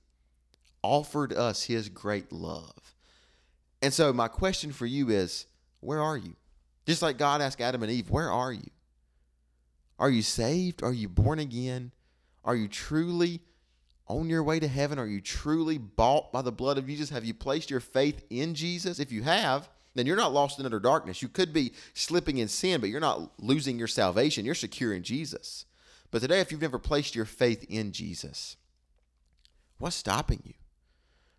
offered 0.83 1.33
us 1.33 1.64
his 1.64 1.88
great 1.88 2.30
love. 2.30 2.94
And 3.80 3.94
so, 3.94 4.12
my 4.12 4.28
question 4.28 4.72
for 4.72 4.85
you 4.85 5.09
is 5.09 5.46
where 5.80 6.02
are 6.02 6.18
you? 6.18 6.37
Just 6.87 7.00
like 7.00 7.16
God 7.16 7.40
asked 7.40 7.62
Adam 7.62 7.83
and 7.83 7.90
Eve, 7.90 8.11
where 8.11 8.30
are 8.30 8.52
you? 8.52 8.68
Are 9.98 10.11
you 10.11 10.22
saved? 10.22 10.83
Are 10.83 10.92
you 10.92 11.09
born 11.09 11.38
again? 11.38 11.92
Are 12.44 12.57
you 12.57 12.68
truly 12.68 13.40
on 14.07 14.29
your 14.29 14.42
way 14.42 14.59
to 14.59 14.68
heaven? 14.68 14.98
Are 14.98 15.07
you 15.07 15.20
truly 15.20 15.79
bought 15.79 16.33
by 16.33 16.42
the 16.42 16.53
blood 16.53 16.79
of 16.79 16.87
Jesus? 16.87 17.11
Have 17.11 17.24
you 17.24 17.35
placed 17.35 17.70
your 17.70 17.81
faith 17.81 18.24
in 18.31 18.55
Jesus? 18.55 18.98
If 18.98 19.12
you 19.12 19.22
have, 19.22 19.68
then 19.94 20.07
you're 20.07 20.16
not 20.16 20.33
lost 20.33 20.59
in 20.59 20.66
utter 20.66 20.81
darkness. 20.81 21.22
You 21.22 21.29
could 21.29 21.53
be 21.53 21.72
slipping 21.94 22.38
in 22.38 22.48
sin, 22.48 22.81
but 22.81 22.90
you're 22.90 23.00
not 23.00 23.33
losing 23.38 23.79
your 23.79 23.88
salvation. 23.88 24.44
You're 24.44 24.55
secure 24.55 24.92
in 24.92 25.03
Jesus. 25.03 25.64
But 26.11 26.22
today, 26.22 26.40
if 26.40 26.50
you've 26.50 26.61
never 26.61 26.79
placed 26.79 27.14
your 27.14 27.24
faith 27.24 27.64
in 27.68 27.92
Jesus, 27.92 28.57
what's 29.79 29.96
stopping 29.96 30.42
you? 30.44 30.55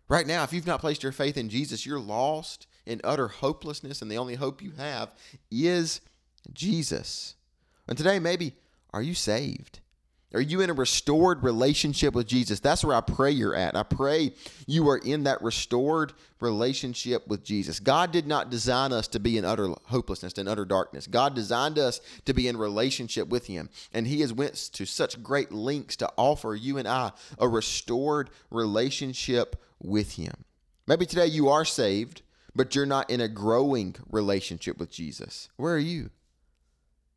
Right 0.08 0.26
now, 0.26 0.42
if 0.42 0.52
you've 0.52 0.66
not 0.66 0.80
placed 0.80 1.02
your 1.02 1.12
faith 1.12 1.36
in 1.36 1.48
Jesus, 1.48 1.86
you're 1.86 2.00
lost 2.00 2.66
in 2.84 3.00
utter 3.04 3.28
hopelessness, 3.28 4.02
and 4.02 4.10
the 4.10 4.18
only 4.18 4.34
hope 4.34 4.62
you 4.62 4.72
have 4.72 5.10
is 5.50 6.00
Jesus. 6.52 7.34
And 7.86 7.96
today, 7.96 8.18
maybe, 8.18 8.54
are 8.92 9.02
you 9.02 9.14
saved? 9.14 9.80
Are 10.34 10.40
you 10.40 10.62
in 10.62 10.70
a 10.70 10.74
restored 10.74 11.42
relationship 11.42 12.14
with 12.14 12.26
Jesus? 12.26 12.58
That's 12.58 12.82
where 12.82 12.96
I 12.96 13.02
pray 13.02 13.30
you're 13.32 13.54
at. 13.54 13.76
I 13.76 13.82
pray 13.82 14.32
you 14.66 14.88
are 14.88 14.96
in 14.96 15.24
that 15.24 15.42
restored 15.42 16.14
relationship 16.40 17.26
with 17.28 17.44
Jesus. 17.44 17.78
God 17.78 18.12
did 18.12 18.26
not 18.26 18.48
design 18.48 18.92
us 18.92 19.08
to 19.08 19.20
be 19.20 19.36
in 19.36 19.44
utter 19.44 19.74
hopelessness 19.84 20.38
and 20.38 20.48
utter 20.48 20.64
darkness. 20.64 21.06
God 21.06 21.34
designed 21.34 21.78
us 21.78 22.00
to 22.24 22.32
be 22.32 22.48
in 22.48 22.56
relationship 22.56 23.28
with 23.28 23.46
Him, 23.46 23.68
and 23.92 24.06
He 24.06 24.22
has 24.22 24.32
went 24.32 24.54
to 24.54 24.86
such 24.86 25.22
great 25.22 25.52
lengths 25.52 25.96
to 25.96 26.10
offer 26.16 26.54
you 26.54 26.78
and 26.78 26.88
I 26.88 27.12
a 27.38 27.46
restored 27.46 28.30
relationship 28.50 29.62
with 29.82 30.16
Him. 30.16 30.44
Maybe 30.86 31.04
today 31.04 31.26
you 31.26 31.50
are 31.50 31.66
saved, 31.66 32.22
but 32.54 32.74
you're 32.74 32.86
not 32.86 33.10
in 33.10 33.20
a 33.20 33.28
growing 33.28 33.96
relationship 34.10 34.78
with 34.78 34.90
Jesus. 34.90 35.50
Where 35.56 35.74
are 35.74 35.78
you? 35.78 36.10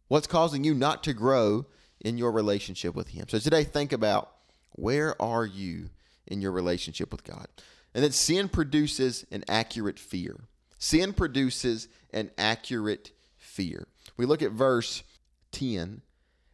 What's 0.08 0.28
causing 0.28 0.64
you 0.64 0.76
not 0.76 1.04
to 1.06 1.14
grow 1.14 1.66
in 2.02 2.18
your 2.18 2.32
relationship 2.32 2.96
with 2.96 3.10
Him? 3.10 3.26
So 3.28 3.40
today, 3.40 3.64
think 3.64 3.94
about 3.94 4.32
where 4.72 5.20
are 5.22 5.46
you 5.46 5.90
in 6.28 6.42
your 6.42 6.52
relationship 6.52 7.12
with 7.12 7.24
God? 7.24 7.48
And 7.94 8.04
then 8.04 8.12
sin 8.12 8.50
produces 8.50 9.26
an 9.32 9.44
accurate 9.48 10.00
fear. 10.00 10.42
Sin 10.78 11.14
produces 11.14 11.88
an 12.14 12.32
accurate 12.38 13.12
fear. 13.38 13.88
We 14.18 14.26
look 14.26 14.42
at 14.42 14.52
verse 14.52 15.04
10, 15.52 16.02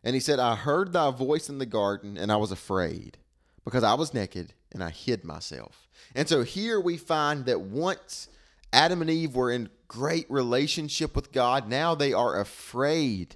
and 0.04 0.14
he 0.14 0.20
said, 0.20 0.40
I 0.40 0.56
heard 0.56 0.94
thy 0.94 1.12
voice 1.12 1.50
in 1.50 1.58
the 1.58 1.66
garden, 1.66 2.18
and 2.18 2.32
I 2.32 2.38
was 2.38 2.52
afraid 2.52 3.18
because 3.64 3.84
I 3.84 3.94
was 3.94 4.14
naked 4.14 4.54
and 4.72 4.84
I 4.84 4.90
hid 4.90 5.24
myself. 5.24 5.88
And 6.16 6.28
so 6.28 6.44
here 6.44 6.80
we 6.80 6.98
find 6.98 7.46
that 7.46 7.62
once 7.62 8.28
Adam 8.74 9.02
and 9.02 9.10
Eve 9.10 9.36
were 9.36 9.52
in 9.52 9.70
great 9.88 10.30
relationship 10.30 11.16
with 11.16 11.32
God, 11.32 11.68
now 11.68 11.96
they 11.96 12.14
are 12.14 12.40
afraid 12.40 13.36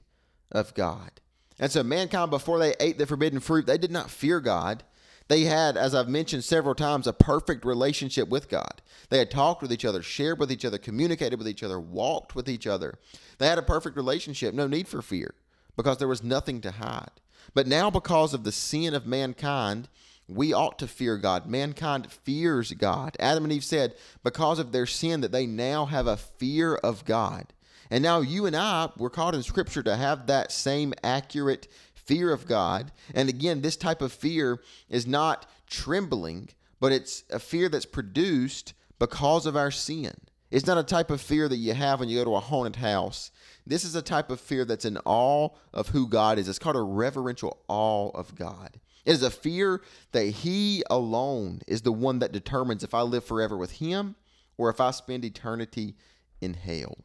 of 0.51 0.73
God. 0.73 1.11
And 1.59 1.71
so 1.71 1.83
mankind, 1.83 2.31
before 2.31 2.59
they 2.59 2.75
ate 2.79 2.97
the 2.97 3.05
forbidden 3.05 3.39
fruit, 3.39 3.65
they 3.65 3.77
did 3.77 3.91
not 3.91 4.09
fear 4.09 4.39
God. 4.39 4.83
They 5.27 5.41
had, 5.41 5.75
as 5.77 5.95
I've 5.95 6.09
mentioned 6.09 6.43
several 6.43 6.75
times, 6.75 7.07
a 7.07 7.13
perfect 7.13 7.65
relationship 7.65 8.29
with 8.29 8.49
God. 8.49 8.81
They 9.09 9.17
had 9.17 9.31
talked 9.31 9.61
with 9.61 9.73
each 9.73 9.85
other, 9.85 10.03
shared 10.03 10.39
with 10.39 10.51
each 10.51 10.65
other, 10.65 10.77
communicated 10.77 11.39
with 11.39 11.47
each 11.47 11.63
other, 11.63 11.79
walked 11.79 12.35
with 12.35 12.47
each 12.47 12.67
other. 12.67 12.99
They 13.39 13.47
had 13.47 13.57
a 13.57 13.63
perfect 13.63 13.95
relationship, 13.95 14.53
no 14.53 14.67
need 14.67 14.87
for 14.87 15.01
fear, 15.01 15.33
because 15.75 15.97
there 15.97 16.07
was 16.07 16.23
nothing 16.23 16.61
to 16.61 16.71
hide. 16.71 17.09
But 17.53 17.67
now, 17.67 17.89
because 17.89 18.33
of 18.33 18.43
the 18.43 18.51
sin 18.51 18.93
of 18.93 19.07
mankind, 19.07 19.87
we 20.27 20.53
ought 20.53 20.77
to 20.79 20.87
fear 20.87 21.17
God. 21.17 21.47
Mankind 21.47 22.11
fears 22.11 22.71
God. 22.73 23.15
Adam 23.19 23.43
and 23.45 23.53
Eve 23.53 23.63
said, 23.63 23.95
because 24.23 24.59
of 24.59 24.71
their 24.71 24.85
sin, 24.85 25.21
that 25.21 25.31
they 25.31 25.45
now 25.45 25.85
have 25.85 26.07
a 26.07 26.17
fear 26.17 26.75
of 26.75 27.05
God. 27.05 27.47
And 27.89 28.03
now 28.03 28.21
you 28.21 28.45
and 28.45 28.55
I, 28.55 28.89
we're 28.97 29.09
called 29.09 29.35
in 29.35 29.43
Scripture 29.43 29.83
to 29.83 29.95
have 29.95 30.27
that 30.27 30.51
same 30.51 30.93
accurate 31.03 31.67
fear 31.93 32.31
of 32.31 32.47
God. 32.47 32.91
And 33.13 33.29
again, 33.29 33.61
this 33.61 33.77
type 33.77 34.01
of 34.01 34.11
fear 34.11 34.61
is 34.89 35.05
not 35.07 35.49
trembling, 35.67 36.49
but 36.79 36.91
it's 36.91 37.23
a 37.29 37.39
fear 37.39 37.69
that's 37.69 37.85
produced 37.85 38.73
because 38.99 39.45
of 39.45 39.55
our 39.55 39.71
sin. 39.71 40.13
It's 40.51 40.67
not 40.67 40.77
a 40.77 40.83
type 40.83 41.09
of 41.09 41.19
fear 41.19 41.49
that 41.49 41.57
you 41.57 41.73
have 41.73 41.99
when 41.99 42.09
you 42.09 42.19
go 42.19 42.25
to 42.25 42.35
a 42.35 42.39
haunted 42.39 42.77
house. 42.77 43.31
This 43.65 43.83
is 43.83 43.95
a 43.95 44.01
type 44.01 44.29
of 44.29 44.39
fear 44.39 44.63
that's 44.63 44.85
in 44.85 44.97
awe 45.03 45.49
of 45.73 45.89
who 45.89 46.07
God 46.07 46.37
is. 46.37 46.47
It's 46.47 46.59
called 46.59 46.75
a 46.75 46.81
reverential 46.81 47.57
awe 47.67 48.09
of 48.09 48.35
God. 48.35 48.79
It 49.05 49.11
is 49.11 49.23
a 49.23 49.31
fear 49.31 49.81
that 50.11 50.25
He 50.25 50.83
alone 50.89 51.61
is 51.67 51.81
the 51.81 51.91
one 51.91 52.19
that 52.19 52.31
determines 52.31 52.83
if 52.83 52.93
I 52.93 53.01
live 53.01 53.23
forever 53.23 53.57
with 53.57 53.73
Him 53.73 54.15
or 54.57 54.69
if 54.69 54.79
I 54.79 54.91
spend 54.91 55.25
eternity 55.25 55.95
in 56.41 56.53
hell. 56.53 56.97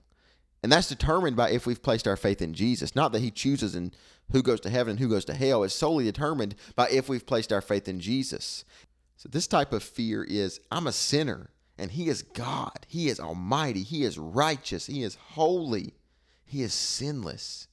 And 0.63 0.71
that's 0.71 0.89
determined 0.89 1.37
by 1.37 1.51
if 1.51 1.67
we've 1.67 1.83
placed 1.83 2.07
our 2.07 2.17
faith 2.17 2.43
in 2.43 2.53
Jesus. 2.53 2.95
Not 2.95 3.13
that 3.13 3.23
he 3.23 3.31
chooses 3.31 3.75
and 3.75 3.97
who 4.33 4.43
goes 4.43 4.61
to 4.61 4.71
heaven 4.71 4.93
and 4.93 5.01
who 5.01 5.09
goes 5.09 5.25
to 5.27 5.35
hell. 5.35 5.65
It's 5.65 5.75
solely 5.75 6.05
determined 6.05 6.55
by 6.77 6.89
if 6.91 7.09
we've 7.09 7.27
placed 7.27 7.53
our 7.53 7.63
faith 7.63 7.89
in 7.89 8.01
Jesus. 8.01 8.65
So 9.17 9.29
this 9.29 9.47
type 9.47 9.73
of 9.73 9.83
fear 9.83 10.23
is 10.25 10.61
I'm 10.71 10.87
a 10.87 10.93
sinner 10.93 11.51
and 11.79 11.91
he 11.91 12.09
is 12.09 12.23
God. 12.23 12.87
He 12.87 13.09
is 13.09 13.19
almighty. 13.19 13.83
He 13.83 14.05
is 14.05 14.19
righteous. 14.19 14.87
He 14.87 15.03
is 15.03 15.15
holy. 15.15 15.95
He 16.45 16.63
is 16.63 16.75
sinless. 16.75 17.69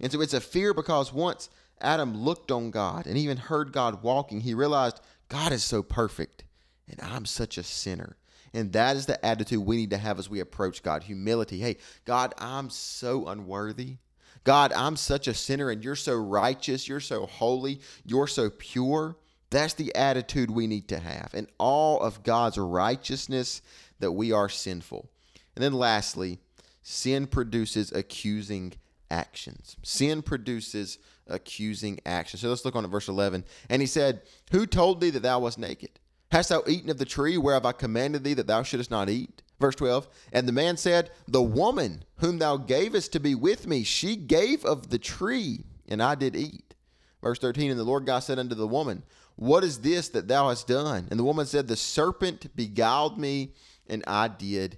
And 0.00 0.10
so 0.10 0.20
it's 0.20 0.34
a 0.34 0.40
fear 0.40 0.72
because 0.72 1.12
once 1.12 1.50
Adam 1.80 2.16
looked 2.16 2.50
on 2.50 2.70
God 2.70 3.06
and 3.06 3.18
even 3.18 3.36
heard 3.36 3.72
God 3.72 4.02
walking, 4.02 4.40
he 4.40 4.54
realized 4.54 5.00
God 5.28 5.52
is 5.52 5.62
so 5.64 5.82
perfect 5.82 6.44
and 6.88 7.00
I'm 7.02 7.26
such 7.26 7.58
a 7.58 7.62
sinner. 7.62 8.16
And 8.54 8.72
that 8.72 8.96
is 8.96 9.06
the 9.06 9.24
attitude 9.24 9.60
we 9.60 9.76
need 9.76 9.90
to 9.90 9.98
have 9.98 10.18
as 10.18 10.30
we 10.30 10.40
approach 10.40 10.82
God 10.82 11.02
humility. 11.02 11.58
Hey, 11.58 11.76
God, 12.04 12.34
I'm 12.38 12.70
so 12.70 13.26
unworthy. 13.26 13.96
God, 14.44 14.72
I'm 14.72 14.96
such 14.96 15.26
a 15.26 15.34
sinner 15.34 15.70
and 15.70 15.82
you're 15.82 15.96
so 15.96 16.14
righteous, 16.14 16.88
you're 16.88 17.00
so 17.00 17.26
holy, 17.26 17.80
you're 18.04 18.28
so 18.28 18.48
pure. 18.48 19.16
That's 19.50 19.74
the 19.74 19.94
attitude 19.94 20.50
we 20.50 20.66
need 20.66 20.88
to 20.88 20.98
have. 20.98 21.30
And 21.34 21.48
all 21.58 22.00
of 22.00 22.22
God's 22.22 22.56
righteousness 22.56 23.62
that 23.98 24.12
we 24.12 24.32
are 24.32 24.48
sinful. 24.48 25.08
And 25.54 25.64
then 25.64 25.72
lastly, 25.72 26.38
sin 26.82 27.26
produces 27.26 27.90
accusing 27.90 28.74
actions. 29.10 29.76
Sin 29.82 30.22
produces 30.22 30.98
accusing 31.26 31.98
actions. 32.06 32.42
So 32.42 32.48
let's 32.48 32.64
look 32.64 32.76
on 32.76 32.84
at 32.84 32.90
verse 32.90 33.08
11. 33.08 33.44
And 33.68 33.82
he 33.82 33.86
said, 33.86 34.22
Who 34.52 34.66
told 34.66 35.00
thee 35.00 35.10
that 35.10 35.22
thou 35.22 35.40
wast 35.40 35.58
naked? 35.58 35.90
Hast 36.36 36.50
thou 36.50 36.62
eaten 36.66 36.90
of 36.90 36.98
the 36.98 37.06
tree 37.06 37.38
whereof 37.38 37.64
I 37.64 37.72
commanded 37.72 38.22
thee 38.22 38.34
that 38.34 38.46
thou 38.46 38.62
shouldest 38.62 38.90
not 38.90 39.08
eat? 39.08 39.40
Verse 39.58 39.74
12. 39.76 40.06
And 40.34 40.46
the 40.46 40.52
man 40.52 40.76
said, 40.76 41.10
The 41.26 41.42
woman 41.42 42.04
whom 42.16 42.36
thou 42.36 42.58
gavest 42.58 43.12
to 43.12 43.20
be 43.20 43.34
with 43.34 43.66
me, 43.66 43.84
she 43.84 44.16
gave 44.16 44.62
of 44.62 44.90
the 44.90 44.98
tree, 44.98 45.64
and 45.88 46.02
I 46.02 46.14
did 46.14 46.36
eat. 46.36 46.74
Verse 47.22 47.38
13. 47.38 47.70
And 47.70 47.80
the 47.80 47.84
Lord 47.84 48.04
God 48.04 48.18
said 48.18 48.38
unto 48.38 48.54
the 48.54 48.66
woman, 48.66 49.02
What 49.36 49.64
is 49.64 49.80
this 49.80 50.10
that 50.10 50.28
thou 50.28 50.50
hast 50.50 50.68
done? 50.68 51.08
And 51.10 51.18
the 51.18 51.24
woman 51.24 51.46
said, 51.46 51.68
The 51.68 51.74
serpent 51.74 52.54
beguiled 52.54 53.18
me, 53.18 53.54
and 53.86 54.04
I 54.06 54.28
did 54.28 54.76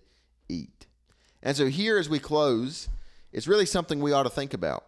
eat. 0.48 0.86
And 1.42 1.56
so 1.56 1.66
here, 1.66 1.98
as 1.98 2.08
we 2.08 2.20
close, 2.20 2.88
it's 3.32 3.48
really 3.48 3.66
something 3.66 3.98
we 3.98 4.12
ought 4.12 4.22
to 4.22 4.30
think 4.30 4.54
about. 4.54 4.84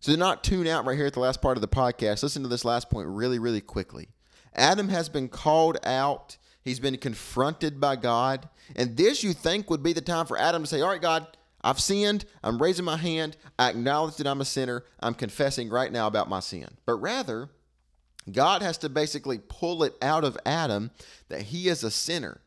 So 0.00 0.10
do 0.10 0.16
not 0.16 0.42
tune 0.42 0.66
out 0.68 0.86
right 0.86 0.96
here 0.96 1.06
at 1.06 1.12
the 1.12 1.20
last 1.20 1.42
part 1.42 1.58
of 1.58 1.60
the 1.60 1.68
podcast. 1.68 2.22
Listen 2.22 2.42
to 2.44 2.48
this 2.48 2.64
last 2.64 2.88
point 2.88 3.08
really, 3.08 3.38
really 3.38 3.60
quickly. 3.60 4.08
Adam 4.54 4.88
has 4.88 5.08
been 5.08 5.28
called 5.28 5.78
out. 5.84 6.36
He's 6.64 6.80
been 6.80 6.96
confronted 6.96 7.80
by 7.80 7.96
God. 7.96 8.48
And 8.76 8.96
this, 8.96 9.22
you 9.22 9.32
think, 9.32 9.68
would 9.70 9.82
be 9.82 9.92
the 9.92 10.00
time 10.00 10.26
for 10.26 10.38
Adam 10.38 10.62
to 10.62 10.68
say, 10.68 10.80
All 10.80 10.90
right, 10.90 11.00
God, 11.00 11.26
I've 11.62 11.80
sinned. 11.80 12.24
I'm 12.42 12.60
raising 12.60 12.84
my 12.84 12.96
hand. 12.96 13.36
I 13.58 13.70
acknowledge 13.70 14.16
that 14.16 14.26
I'm 14.26 14.40
a 14.40 14.46
sinner. 14.46 14.84
I'm 15.00 15.14
confessing 15.14 15.68
right 15.68 15.92
now 15.92 16.06
about 16.06 16.28
my 16.28 16.40
sin. 16.40 16.68
But 16.86 16.96
rather, 16.96 17.48
God 18.30 18.62
has 18.62 18.78
to 18.78 18.88
basically 18.88 19.38
pull 19.38 19.82
it 19.82 19.94
out 20.02 20.24
of 20.24 20.38
Adam 20.44 20.90
that 21.28 21.42
he 21.42 21.68
is 21.68 21.82
a 21.82 21.90
sinner. 21.90 22.40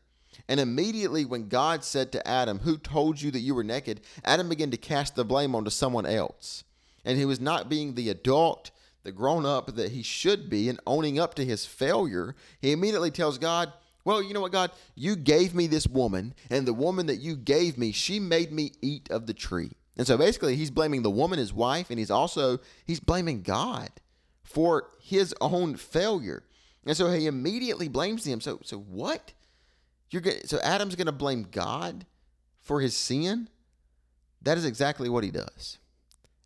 And 0.48 0.60
immediately, 0.60 1.24
when 1.24 1.48
God 1.48 1.82
said 1.82 2.12
to 2.12 2.26
Adam, 2.26 2.60
Who 2.60 2.78
told 2.78 3.20
you 3.20 3.30
that 3.30 3.40
you 3.40 3.54
were 3.54 3.64
naked? 3.64 4.00
Adam 4.24 4.48
began 4.48 4.70
to 4.70 4.76
cast 4.76 5.16
the 5.16 5.24
blame 5.24 5.54
onto 5.54 5.70
someone 5.70 6.06
else. 6.06 6.64
And 7.04 7.18
he 7.18 7.24
was 7.24 7.40
not 7.40 7.68
being 7.68 7.94
the 7.94 8.10
adult 8.10 8.70
the 9.06 9.12
grown 9.12 9.46
up 9.46 9.74
that 9.76 9.92
he 9.92 10.02
should 10.02 10.50
be 10.50 10.68
and 10.68 10.80
owning 10.86 11.18
up 11.18 11.34
to 11.36 11.44
his 11.44 11.64
failure, 11.64 12.34
he 12.60 12.72
immediately 12.72 13.10
tells 13.10 13.38
God, 13.38 13.72
Well, 14.04 14.20
you 14.20 14.34
know 14.34 14.40
what, 14.40 14.52
God? 14.52 14.72
You 14.96 15.16
gave 15.16 15.54
me 15.54 15.68
this 15.68 15.86
woman, 15.86 16.34
and 16.50 16.66
the 16.66 16.74
woman 16.74 17.06
that 17.06 17.20
you 17.20 17.36
gave 17.36 17.78
me, 17.78 17.92
she 17.92 18.20
made 18.20 18.52
me 18.52 18.72
eat 18.82 19.10
of 19.10 19.26
the 19.26 19.32
tree. 19.32 19.72
And 19.96 20.06
so 20.06 20.18
basically, 20.18 20.56
he's 20.56 20.70
blaming 20.70 21.02
the 21.02 21.10
woman, 21.10 21.38
his 21.38 21.54
wife, 21.54 21.88
and 21.88 21.98
he's 21.98 22.10
also 22.10 22.58
he's 22.84 23.00
blaming 23.00 23.42
God 23.42 23.90
for 24.42 24.90
his 25.00 25.34
own 25.40 25.76
failure. 25.76 26.42
And 26.84 26.96
so 26.96 27.10
he 27.10 27.26
immediately 27.26 27.88
blames 27.88 28.26
him. 28.26 28.40
So 28.40 28.60
so 28.62 28.78
what? 28.78 29.32
You're 30.10 30.22
going 30.22 30.46
so 30.46 30.58
Adam's 30.62 30.96
going 30.96 31.06
to 31.06 31.12
blame 31.12 31.46
God 31.50 32.06
for 32.60 32.80
his 32.80 32.96
sin? 32.96 33.48
That 34.42 34.58
is 34.58 34.64
exactly 34.64 35.08
what 35.08 35.24
he 35.24 35.30
does. 35.30 35.78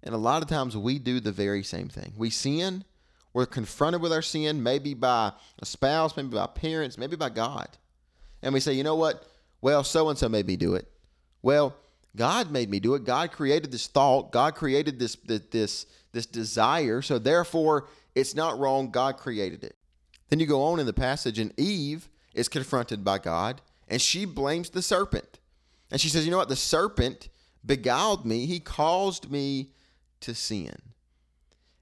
And 0.02 0.14
a 0.14 0.18
lot 0.18 0.42
of 0.42 0.48
times 0.48 0.76
we 0.76 0.98
do 0.98 1.20
the 1.20 1.32
very 1.32 1.62
same 1.62 1.88
thing. 1.88 2.14
We 2.16 2.30
sin, 2.30 2.84
we're 3.32 3.46
confronted 3.46 4.02
with 4.02 4.12
our 4.12 4.22
sin, 4.22 4.62
maybe 4.62 4.94
by 4.94 5.32
a 5.58 5.66
spouse, 5.66 6.16
maybe 6.16 6.28
by 6.28 6.46
parents, 6.46 6.98
maybe 6.98 7.16
by 7.16 7.28
God. 7.28 7.68
And 8.42 8.54
we 8.54 8.60
say, 8.60 8.72
you 8.72 8.82
know 8.82 8.96
what? 8.96 9.26
Well, 9.60 9.84
so 9.84 10.08
and 10.08 10.18
so 10.18 10.28
made 10.28 10.46
me 10.46 10.56
do 10.56 10.74
it. 10.74 10.88
Well, 11.42 11.76
God 12.16 12.50
made 12.50 12.70
me 12.70 12.80
do 12.80 12.94
it. 12.94 13.04
God 13.04 13.30
created 13.30 13.70
this 13.70 13.86
thought. 13.86 14.32
God 14.32 14.54
created 14.54 14.98
this 14.98 15.16
this 15.16 15.86
this 16.12 16.26
desire. 16.26 17.02
So 17.02 17.18
therefore, 17.18 17.88
it's 18.14 18.34
not 18.34 18.58
wrong. 18.58 18.90
God 18.90 19.16
created 19.16 19.62
it. 19.62 19.76
Then 20.28 20.40
you 20.40 20.46
go 20.46 20.62
on 20.62 20.80
in 20.80 20.86
the 20.86 20.92
passage, 20.92 21.38
and 21.38 21.58
Eve 21.58 22.08
is 22.34 22.48
confronted 22.48 23.04
by 23.04 23.18
God, 23.18 23.60
and 23.88 24.00
she 24.00 24.24
blames 24.24 24.70
the 24.70 24.82
serpent. 24.82 25.38
And 25.90 26.00
she 26.00 26.08
says, 26.08 26.24
You 26.24 26.30
know 26.30 26.38
what? 26.38 26.48
The 26.48 26.56
serpent 26.56 27.28
beguiled 27.64 28.24
me, 28.24 28.46
he 28.46 28.58
caused 28.58 29.30
me 29.30 29.70
to 30.20 30.34
sin. 30.34 30.76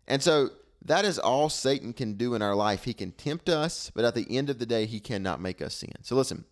And 0.07 0.23
so 0.23 0.51
that 0.85 1.05
is 1.05 1.19
all 1.19 1.49
Satan 1.49 1.93
can 1.93 2.15
do 2.15 2.35
in 2.35 2.43
our 2.43 2.55
life. 2.55 2.85
He 2.85 2.95
can 2.95 3.13
tempt 3.13 3.49
us, 3.49 3.91
but 3.95 4.05
at 4.05 4.15
the 4.15 4.27
end 4.37 4.49
of 4.49 4.59
the 4.59 4.67
day, 4.67 4.87
he 4.87 5.01
cannot 5.01 5.41
make 5.41 5.61
us 5.61 5.75
sin. 5.75 5.93
So 6.03 6.17
listen, 6.17 6.45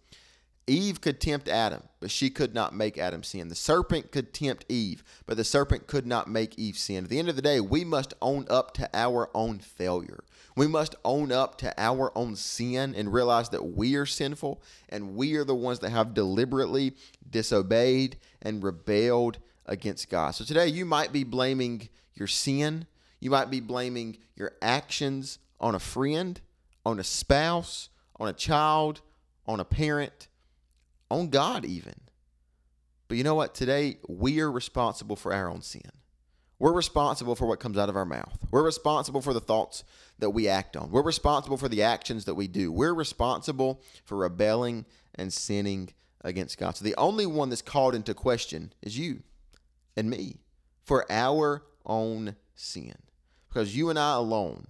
Eve 0.67 1.01
could 1.01 1.21
tempt 1.21 1.49
Adam, 1.49 1.83
but 2.01 2.11
she 2.11 2.29
could 2.29 2.53
not 2.53 2.75
make 2.75 2.99
Adam 2.99 3.23
sin. 3.23 3.49
The 3.49 3.55
serpent 3.55 4.11
could 4.11 4.35
tempt 4.35 4.65
Eve, 4.69 5.05
but 5.25 5.37
the 5.37 5.45
serpent 5.45 5.87
could 5.87 6.07
not 6.07 6.29
make 6.29 6.59
Eve 6.59 6.77
sin. 6.77 7.05
At 7.05 7.11
the 7.11 7.21
end 7.21 7.29
of 7.29 7.37
the 7.37 7.43
day, 7.43 7.61
we 7.61 7.85
must 7.85 8.15
own 8.21 8.47
up 8.51 8.75
to 8.75 8.91
our 8.93 9.31
own 9.33 9.61
failure. 9.61 10.25
We 10.57 10.67
must 10.67 10.97
own 11.05 11.31
up 11.31 11.57
to 11.59 11.73
our 11.81 12.11
own 12.17 12.35
sin 12.35 12.95
and 12.97 13.13
realize 13.13 13.51
that 13.51 13.77
we 13.77 13.95
are 13.95 14.07
sinful 14.07 14.61
and 14.89 15.15
we 15.15 15.37
are 15.37 15.45
the 15.45 15.55
ones 15.55 15.79
that 15.81 15.91
have 15.91 16.15
deliberately 16.15 16.95
disobeyed 17.31 18.17
and 18.43 18.65
rebelled 18.65 19.39
against 19.67 20.09
God. 20.09 20.33
So 20.33 20.45
today, 20.45 20.69
you 20.69 20.85
might 20.85 21.13
be 21.13 21.25
blaming 21.25 21.89
your 22.15 22.29
sin, 22.29 22.87
you 23.21 23.31
might 23.31 23.51
be 23.51 23.61
blaming 23.61 24.19
your 24.35 24.53
actions 24.63 25.39
on 25.61 25.75
a 25.75 25.79
friend, 25.79 26.41
on 26.85 26.99
a 26.99 27.05
spouse, 27.05 27.89
on 28.19 28.29
a 28.29 28.33
child, 28.33 29.01
on 29.47 29.61
a 29.61 29.65
parent 29.65 30.29
on 31.11 31.29
God, 31.29 31.65
even. 31.65 31.95
But 33.09 33.17
you 33.17 33.25
know 33.25 33.35
what? 33.35 33.55
Today, 33.55 33.99
we 34.09 34.41
are 34.41 34.51
responsible 34.51 35.17
for 35.17 35.33
our 35.33 35.49
own 35.49 35.63
sin. 35.63 35.91
We're 36.59 36.73
responsible 36.73 37.37
for 37.37 37.47
what 37.47 37.61
comes 37.61 37.77
out 37.77 37.89
of 37.89 37.97
our 37.97 38.07
mouth. 38.07 38.39
We're 38.51 38.65
responsible 38.65 39.21
for 39.21 39.35
the 39.35 39.41
thoughts 39.41 39.85
that 40.19 40.31
we 40.31 40.49
act 40.49 40.77
on. 40.77 40.91
We're 40.91 41.03
responsible 41.03 41.59
for 41.59 41.69
the 41.69 41.83
actions 41.83 42.25
that 42.25 42.35
we 42.35 42.49
do. 42.49 42.73
We're 42.73 42.95
responsible 42.95 43.83
for 44.05 44.17
rebelling 44.17 44.87
and 45.15 45.33
sinning 45.33 45.91
against 46.23 46.59
God. 46.59 46.77
So 46.77 46.85
the 46.85 46.97
only 46.97 47.27
one 47.27 47.51
that's 47.51 47.63
called 47.63 47.95
into 47.95 48.15
question 48.15 48.73
is 48.83 48.99
you 48.99 49.23
and 49.97 50.11
me 50.11 50.41
for 50.85 51.11
our 51.11 51.63
own 51.85 52.37
sin. 52.55 52.95
Because 53.49 53.77
you 53.77 53.91
and 53.91 53.99
I 53.99 54.15
alone 54.15 54.67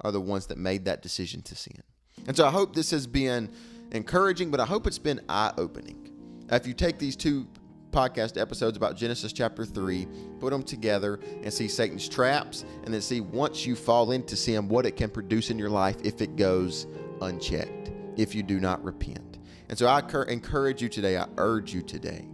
are 0.00 0.12
the 0.12 0.20
ones 0.20 0.46
that 0.46 0.58
made 0.58 0.84
that 0.84 1.02
decision 1.02 1.42
to 1.42 1.54
sin. 1.54 1.82
And 2.26 2.36
so 2.36 2.46
I 2.46 2.50
hope 2.50 2.74
this 2.74 2.90
has 2.90 3.06
been 3.06 3.50
encouraging, 3.92 4.50
but 4.50 4.60
I 4.60 4.66
hope 4.66 4.86
it's 4.86 4.98
been 4.98 5.20
eye 5.28 5.52
opening. 5.58 6.10
If 6.50 6.66
you 6.66 6.74
take 6.74 6.98
these 6.98 7.16
two 7.16 7.46
podcast 7.90 8.40
episodes 8.40 8.76
about 8.76 8.96
Genesis 8.96 9.32
chapter 9.32 9.64
3, 9.64 10.06
put 10.38 10.50
them 10.50 10.62
together 10.62 11.18
and 11.42 11.52
see 11.52 11.68
Satan's 11.68 12.08
traps, 12.08 12.64
and 12.84 12.94
then 12.94 13.00
see 13.00 13.20
once 13.20 13.66
you 13.66 13.74
fall 13.74 14.12
into 14.12 14.36
sin, 14.36 14.68
what 14.68 14.86
it 14.86 14.96
can 14.96 15.10
produce 15.10 15.50
in 15.50 15.58
your 15.58 15.70
life 15.70 15.96
if 16.04 16.20
it 16.20 16.36
goes 16.36 16.86
unchecked, 17.20 17.90
if 18.16 18.34
you 18.34 18.42
do 18.42 18.60
not 18.60 18.82
repent. 18.84 19.38
And 19.68 19.78
so 19.78 19.86
I 19.86 20.02
encourage 20.28 20.82
you 20.82 20.88
today, 20.88 21.16
I 21.16 21.26
urge 21.36 21.72
you 21.72 21.82
today 21.82 22.28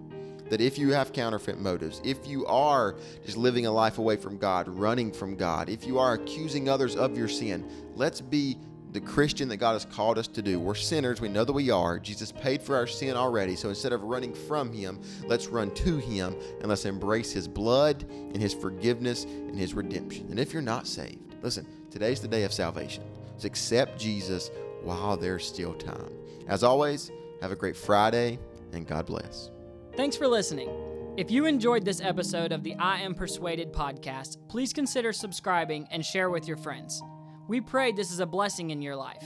that 0.51 0.61
if 0.61 0.79
you 0.79 0.93
have 0.93 1.13
counterfeit 1.13 1.59
motives, 1.59 2.01
if 2.05 2.27
you 2.27 2.47
are 2.47 2.97
just 3.25 3.37
living 3.37 3.67
a 3.67 3.71
life 3.71 3.99
away 3.99 4.17
from 4.17 4.39
God, 4.39 4.69
running 4.69 5.13
from 5.13 5.37
God, 5.37 5.69
if 5.69 5.87
you 5.87 5.99
are 5.99 6.15
accusing 6.15 6.69
others 6.69 6.97
of 6.97 7.17
your 7.17 7.29
sin, 7.29 7.69
let's 7.95 8.21
be 8.21 8.57
the 8.93 9.01
Christian 9.01 9.49
that 9.49 9.59
God 9.59 9.75
has 9.75 9.85
called 9.85 10.17
us 10.17 10.27
to 10.29 10.41
do. 10.41 10.59
We're 10.59 10.75
sinners. 10.75 11.21
We 11.21 11.29
know 11.29 11.45
that 11.45 11.53
we 11.53 11.71
are. 11.71 11.99
Jesus 11.99 12.33
paid 12.33 12.63
for 12.63 12.77
our 12.77 12.87
sin 12.87 13.17
already. 13.17 13.55
So 13.55 13.69
instead 13.69 13.93
of 13.93 14.03
running 14.05 14.33
from 14.33 14.73
Him, 14.73 15.01
let's 15.27 15.49
run 15.49 15.75
to 15.75 15.99
Him 15.99 16.35
and 16.61 16.69
let's 16.69 16.87
embrace 16.87 17.31
His 17.33 17.47
blood 17.47 18.05
and 18.09 18.37
His 18.37 18.55
forgiveness 18.55 19.25
and 19.25 19.59
His 19.59 19.75
redemption. 19.75 20.29
And 20.31 20.41
if 20.41 20.53
you're 20.53 20.63
not 20.63 20.87
saved, 20.87 21.35
listen, 21.43 21.67
today's 21.91 22.21
the 22.21 22.29
day 22.29 22.45
of 22.45 22.53
salvation. 22.53 23.05
Accept 23.45 24.01
Jesus 24.01 24.51
while 24.83 25.17
there's 25.17 25.47
still 25.47 25.75
time. 25.75 26.11
As 26.49 26.65
always, 26.65 27.11
have 27.43 27.53
a 27.53 27.57
great 27.57 27.77
Friday 27.77 28.39
and 28.73 28.87
God 28.87 29.05
bless. 29.05 29.51
Thanks 29.97 30.15
for 30.15 30.29
listening. 30.29 30.69
If 31.17 31.31
you 31.31 31.47
enjoyed 31.47 31.83
this 31.83 32.03
episode 32.03 32.53
of 32.53 32.63
the 32.63 32.75
I 32.75 33.01
Am 33.01 33.15
Persuaded 33.15 33.73
podcast, 33.73 34.37
please 34.47 34.75
consider 34.75 35.11
subscribing 35.11 35.89
and 35.91 36.05
share 36.05 36.29
with 36.29 36.47
your 36.47 36.59
friends. 36.59 37.03
We 37.49 37.63
pray 37.63 37.93
this 37.93 38.11
is 38.11 38.21
a 38.21 38.27
blessing 38.27 38.69
in 38.69 38.83
your 38.83 38.95
life. 38.95 39.25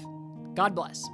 God 0.54 0.76
bless. 0.76 1.04